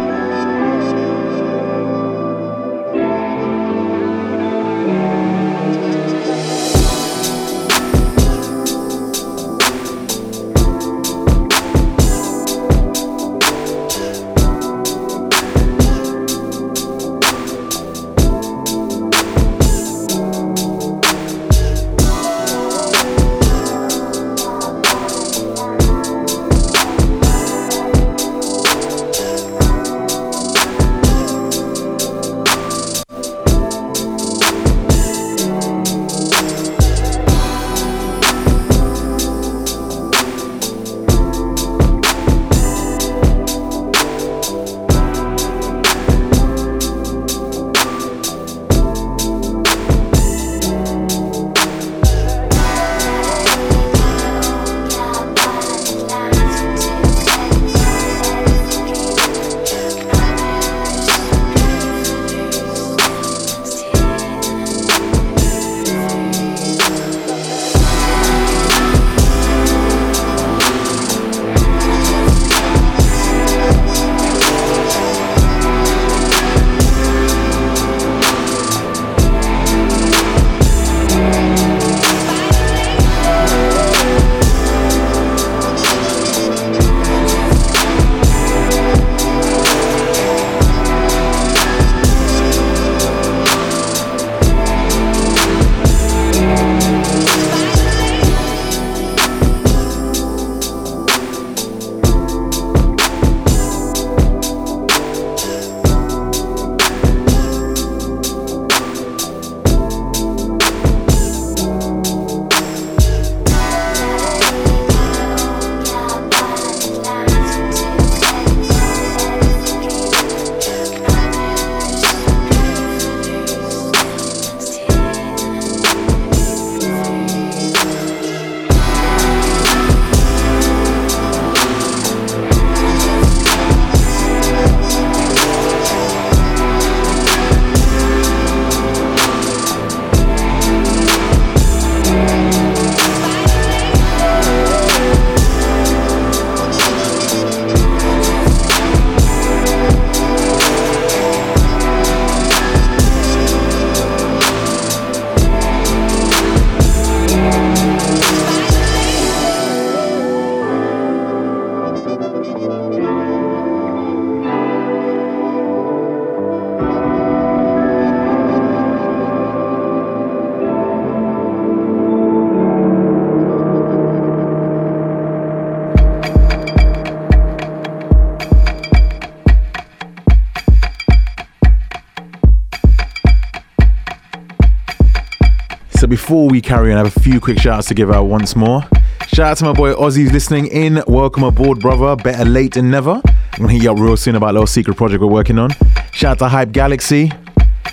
[186.33, 188.57] Before we carry on, I have a few quick shout outs to give out once
[188.57, 188.81] more.
[189.27, 191.05] Shout out to my boy Ozzy who's listening in.
[191.07, 192.17] Welcome aboard, brother.
[192.17, 193.21] Better late than never.
[193.53, 195.73] I'm gonna hit you up real soon about a little secret project we're working on.
[196.13, 197.31] Shout out to Hype Galaxy,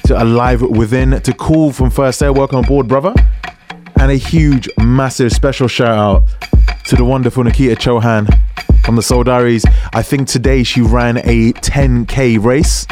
[0.06, 2.32] to Alive Within, to Cool from First Air.
[2.32, 3.14] Welcome aboard, brother.
[4.00, 6.24] And a huge, massive, special shout out
[6.86, 8.26] to the wonderful Nikita Chohan
[8.86, 9.66] from the Soul Diaries.
[9.92, 12.88] I think today she ran a 10k race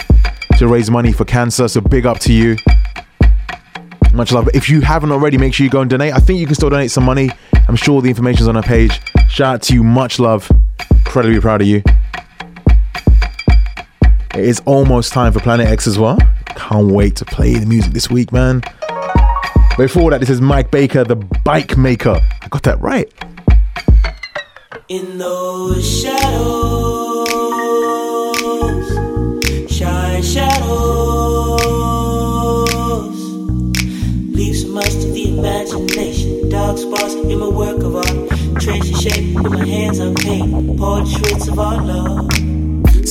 [0.58, 1.70] to raise money for cancer.
[1.70, 2.58] So big up to you.
[4.14, 4.50] Much love.
[4.54, 6.14] If you haven't already, make sure you go and donate.
[6.14, 7.30] I think you can still donate some money.
[7.68, 9.00] I'm sure the information's on our page.
[9.30, 9.84] Shout out to you.
[9.84, 10.50] Much love.
[10.92, 11.84] Incredibly proud of you.
[14.34, 16.18] It is almost time for Planet X as well.
[16.56, 18.62] Can't wait to play the music this week, man.
[19.78, 22.20] Before that, this is Mike Baker, the bike maker.
[22.42, 23.12] I got that right.
[24.90, 26.97] In those shadows,
[39.10, 40.78] shape with my hands unpainted.
[40.78, 42.47] Portraits of our love.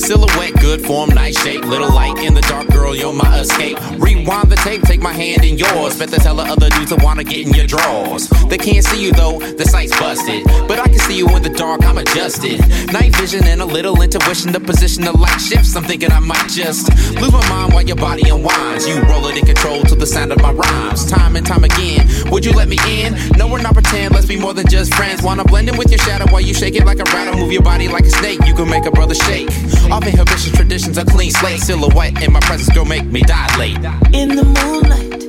[0.07, 3.77] Silhouette, good form, nice shape, little light in the dark, girl, you're my escape.
[3.99, 5.99] Rewind the tape, take my hand in yours.
[5.99, 8.29] Bet the tell the other dudes that wanna get in your drawers.
[8.47, 10.45] They can't see you though, the sight's busted.
[10.65, 12.57] But I can see you in the dark, I'm adjusted.
[12.93, 15.75] Night vision and a little intuition, the position the light shifts.
[15.75, 16.87] I'm thinking I might just
[17.19, 18.87] lose my mind while your body unwinds.
[18.87, 21.05] You roll it in control to the sound of my rhymes.
[21.11, 23.13] Time and time again, would you let me in?
[23.37, 25.21] No, we're not pretend, let's be more than just friends.
[25.21, 27.61] Wanna blend in with your shadow while you shake it like a rattle, move your
[27.61, 28.39] body like a snake.
[28.47, 29.49] You can make a brother shake.
[29.97, 31.59] Off inhibition, traditions, a clean slate.
[31.59, 33.77] Silhouette in my presence, girl, make me dilate.
[34.13, 35.21] In the moonlight,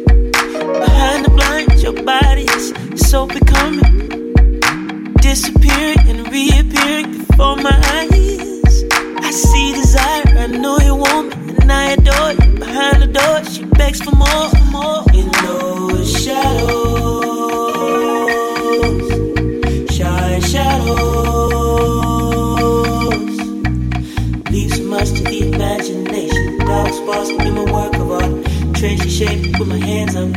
[0.84, 2.74] behind the blinds, your body is
[3.08, 4.34] so becoming.
[5.22, 8.84] Disappearing and reappearing before my eyes.
[9.24, 12.58] I see desire, I know you want me, and I adore you.
[12.58, 15.02] Behind the door, she begs for more, more.
[15.14, 17.27] In those shadows,
[28.88, 30.32] art, treasure shaped with my hands I'm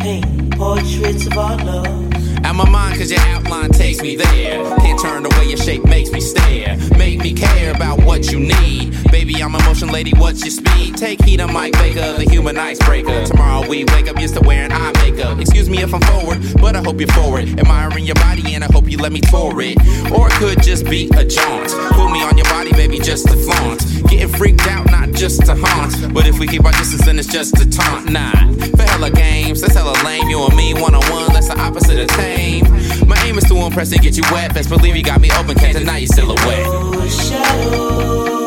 [0.51, 2.20] portraits of our love.
[2.51, 4.61] Out my mind, cause your outline takes me there.
[4.79, 6.77] Can't turn away, your shape makes me stare.
[6.97, 9.09] Make me care about what you need.
[9.09, 10.97] Baby, I'm a motion lady, what's your speed?
[10.97, 13.25] Take heat, I'm Mike Baker, the human icebreaker.
[13.25, 15.39] Tomorrow we wake up used to wearing eye makeup.
[15.39, 17.47] Excuse me if I'm forward, but I hope you're forward.
[17.57, 19.77] Admiring your body, and I hope you let me tour it.
[20.11, 21.69] Or it could just be a jaunt.
[21.93, 23.79] Pull me on your body, baby, just to flaunt.
[24.09, 26.13] Getting freaked out, not just to haunt.
[26.13, 28.09] But if we keep our distance, then it's just a taunt.
[28.09, 30.27] Nah, for hella games, that's hella lame.
[30.27, 32.40] You and me, one on one, that's the opposite of tame.
[33.05, 34.53] My aim is to impress and get you wet.
[34.53, 37.11] Best believe you got me open, can't deny your silhouette.
[37.11, 38.40] Shy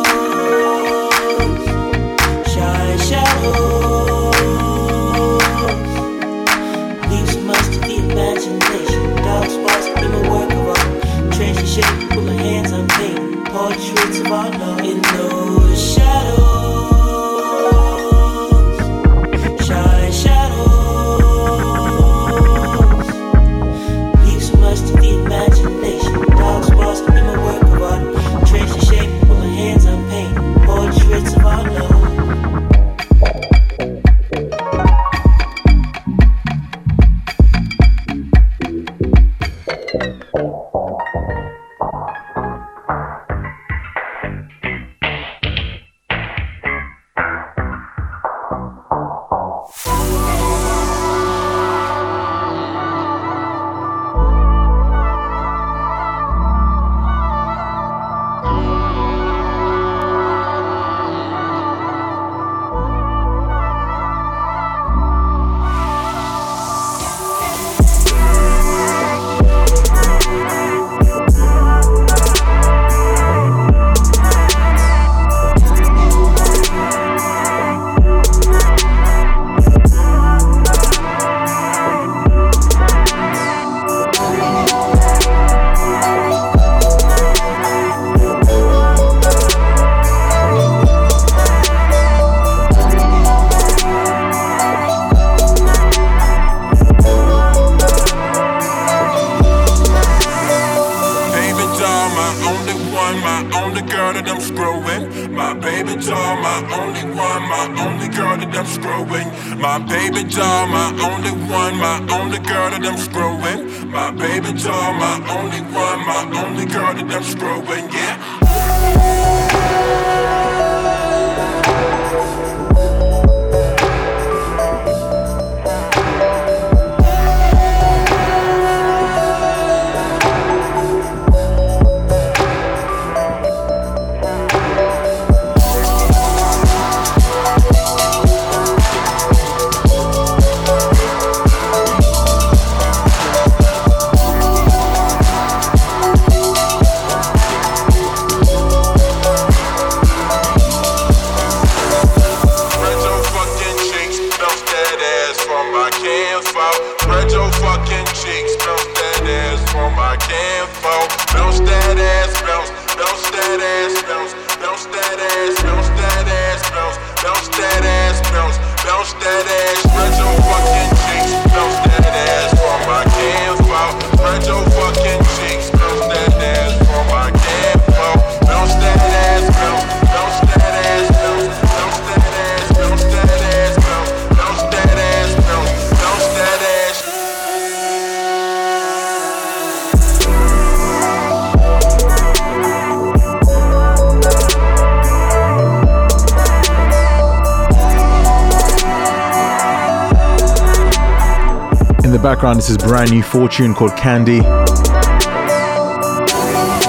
[203.05, 204.40] brand new fortune called Candy.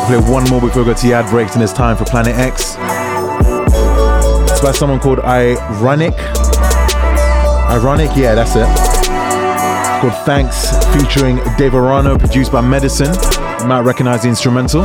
[0.08, 2.36] Play one more before we go to the ad breaks, and it's time for Planet
[2.36, 2.78] X.
[4.50, 6.16] It's by someone called Irahnik.
[7.68, 8.66] Irahnik, yeah, that's it.
[8.70, 13.14] It's called Thanks, featuring Deverano, produced by Medasin.
[13.60, 14.84] You might recognize the instrumental.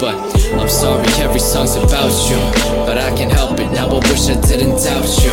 [0.00, 0.14] But
[0.54, 2.38] I'm sorry, every song's about you.
[2.86, 5.32] But I can't help it, now I wish I didn't doubt you.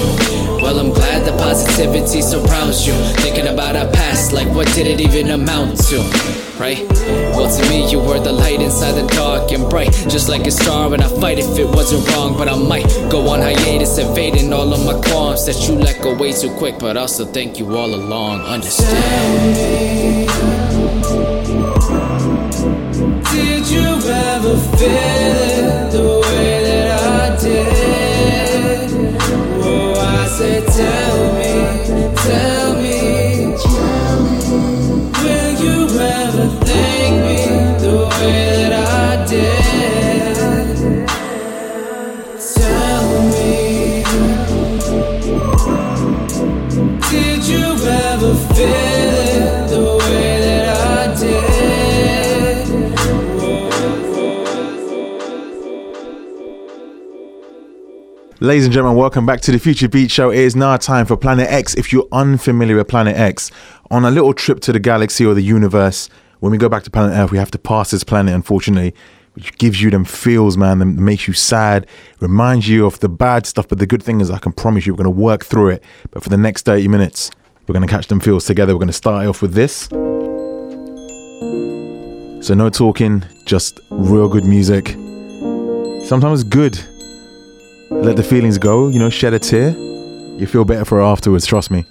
[0.60, 2.94] Well, I'm glad the positivity surrounds you.
[3.22, 6.02] Thinking about our past, like what did it even amount to?
[6.60, 6.84] Right?
[7.36, 9.92] Well, to me, you were the light inside the dark and bright.
[10.10, 12.36] Just like a star, and I fight if it wasn't wrong.
[12.36, 16.16] But I might go on hiatus, evading all of my qualms that you let go
[16.16, 16.80] way too quick.
[16.80, 18.42] But I'll thank you all along.
[18.42, 19.56] Understand?
[24.46, 25.55] Ever feel
[58.46, 60.30] Ladies and gentlemen, welcome back to the Future Beat Show.
[60.30, 61.74] It is now time for Planet X.
[61.74, 63.50] If you're unfamiliar with Planet X,
[63.90, 66.12] on a little trip to the galaxy or the universe,
[66.42, 68.94] when we go back to planet Earth, we have to pass this planet, unfortunately,
[69.34, 71.88] which gives you them feels, man, that makes you sad,
[72.20, 73.68] reminds you of the bad stuff.
[73.68, 75.84] But the good thing is, I can promise you, we're going to work through it.
[76.12, 77.32] But for the next 30 minutes,
[77.68, 78.76] we're going to catch them feels together.
[78.76, 79.88] We're going to start off with this.
[82.46, 84.90] So, no talking, just real good music.
[86.06, 86.80] Sometimes good.
[88.04, 89.70] Let the feelings go, you know, shed a tear.
[89.70, 91.86] You feel better for it afterwards, trust me.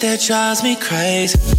[0.00, 1.57] That drives me crazy.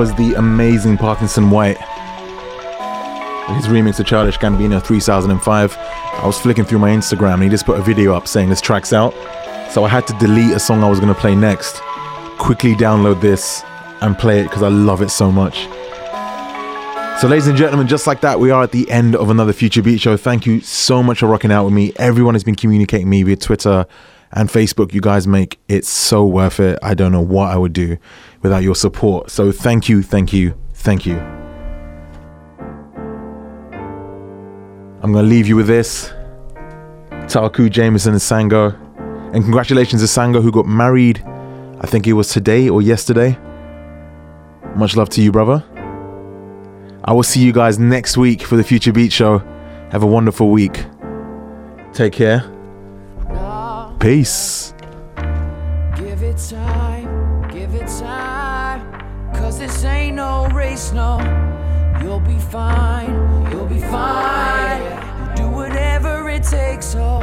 [0.00, 1.76] Was the amazing Parkinson White.
[3.54, 5.76] His remix of Childish Gambino 3005.
[5.76, 8.62] I was flicking through my Instagram and he just put a video up saying this
[8.62, 9.12] track's out.
[9.70, 11.82] So I had to delete a song I was going to play next,
[12.38, 13.62] quickly download this
[14.00, 15.66] and play it because I love it so much.
[17.20, 19.82] So, ladies and gentlemen, just like that, we are at the end of another Future
[19.82, 20.16] Beat Show.
[20.16, 21.92] Thank you so much for rocking out with me.
[21.96, 23.86] Everyone has been communicating me via Twitter
[24.32, 24.92] and Facebook.
[24.92, 26.78] You guys make it so worth it.
[26.82, 27.96] I don't know what I would do
[28.42, 29.30] without your support.
[29.30, 31.18] So, thank you, thank you, thank you.
[35.02, 36.12] I'm going to leave you with this
[37.30, 38.74] Ta-ku, JMSN, and Sango.
[39.32, 41.22] And congratulations to Sango, who got married,
[41.80, 43.38] I think it was today or yesterday.
[44.74, 45.64] Much love to you, brother.
[47.04, 49.38] I will see you guys next week for the Future Beat Show.
[49.90, 50.84] Have a wonderful week.
[51.92, 52.59] Take care.
[54.00, 54.72] Peace.
[55.94, 58.80] Give it time, give it time.
[59.34, 61.18] Cause this ain't no race, no.
[62.02, 63.10] You'll be fine,
[63.52, 64.80] you'll be fine.
[65.36, 67.20] You'll do whatever it takes, so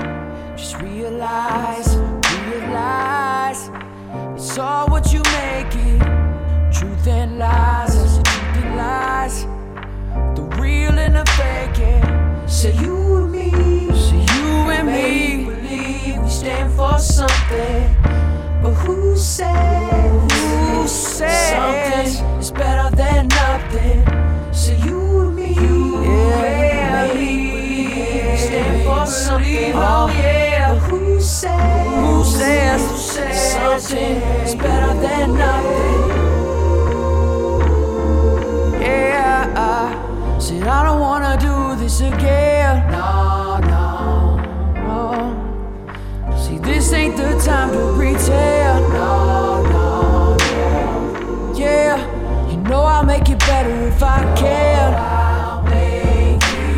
[0.55, 1.97] just realize,
[2.45, 3.71] realize.
[4.35, 5.99] It's all what you make it.
[6.71, 9.45] Truth and lies, truth and lies.
[10.35, 12.47] The real and the fake.
[12.47, 14.26] Say you and me,
[14.77, 15.45] and me.
[15.45, 17.95] Believe we stand for something.
[18.61, 24.03] But who said, who said something is better than nothing?
[24.53, 28.31] So you and me, yeah, me.
[28.31, 29.73] We stand for something.
[29.73, 32.23] Oh, oh yeah, but who says, who
[32.97, 36.09] says something is better than nothing?
[38.81, 42.56] Yeah, I said I don't wanna do this again.
[47.17, 48.93] The time to pretend.
[48.93, 51.53] No, no, no.
[51.57, 51.97] Yeah,
[52.49, 54.93] you know I'll make it better if I can.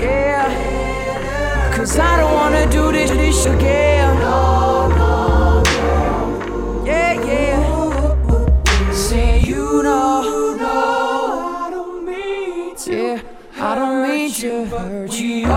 [0.02, 4.16] Yeah, cause I don't wanna do this, this again.
[4.20, 6.84] No, no, no.
[6.86, 8.91] Yeah, yeah.
[8.94, 11.66] Say you know, know.
[11.66, 12.91] I don't mean to.
[12.95, 13.22] Yeah,
[13.57, 15.48] I don't mean to hurt you.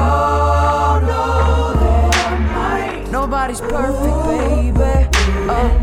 [3.13, 4.52] Nobody's perfect, baby.
[5.45, 5.82] Oh,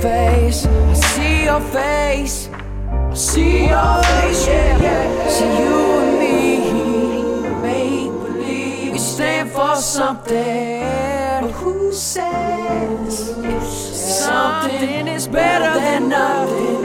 [0.00, 2.48] face, I see your face.
[2.48, 5.28] I see your face, yeah, yeah.
[5.28, 6.42] See you and me,
[7.62, 10.82] make believe we stand for something.
[11.42, 13.34] But who says
[14.26, 16.82] something is better than nothing?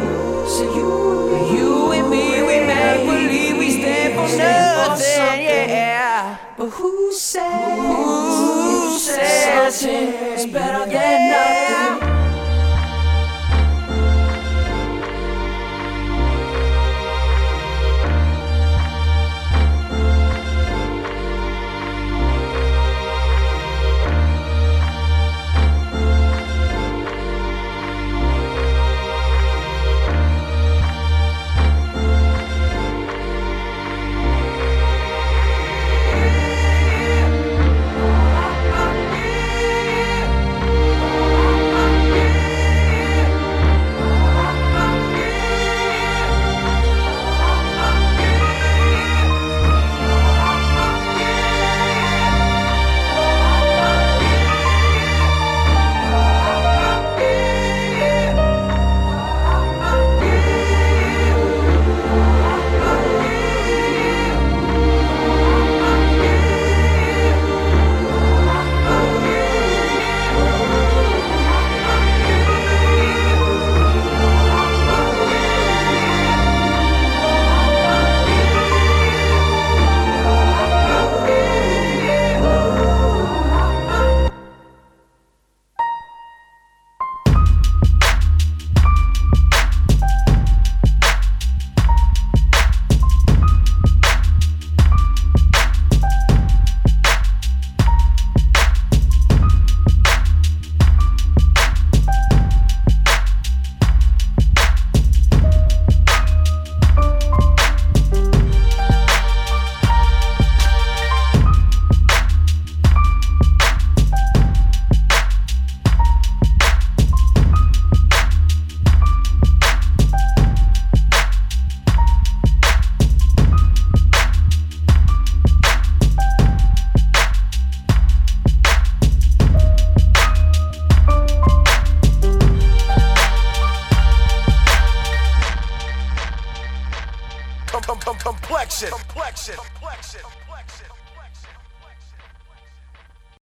[0.47, 6.37] So you, you and me, we make believe we stand for nothing, yeah.
[6.57, 10.07] But who says, who says something
[10.37, 12.10] is better than nothing?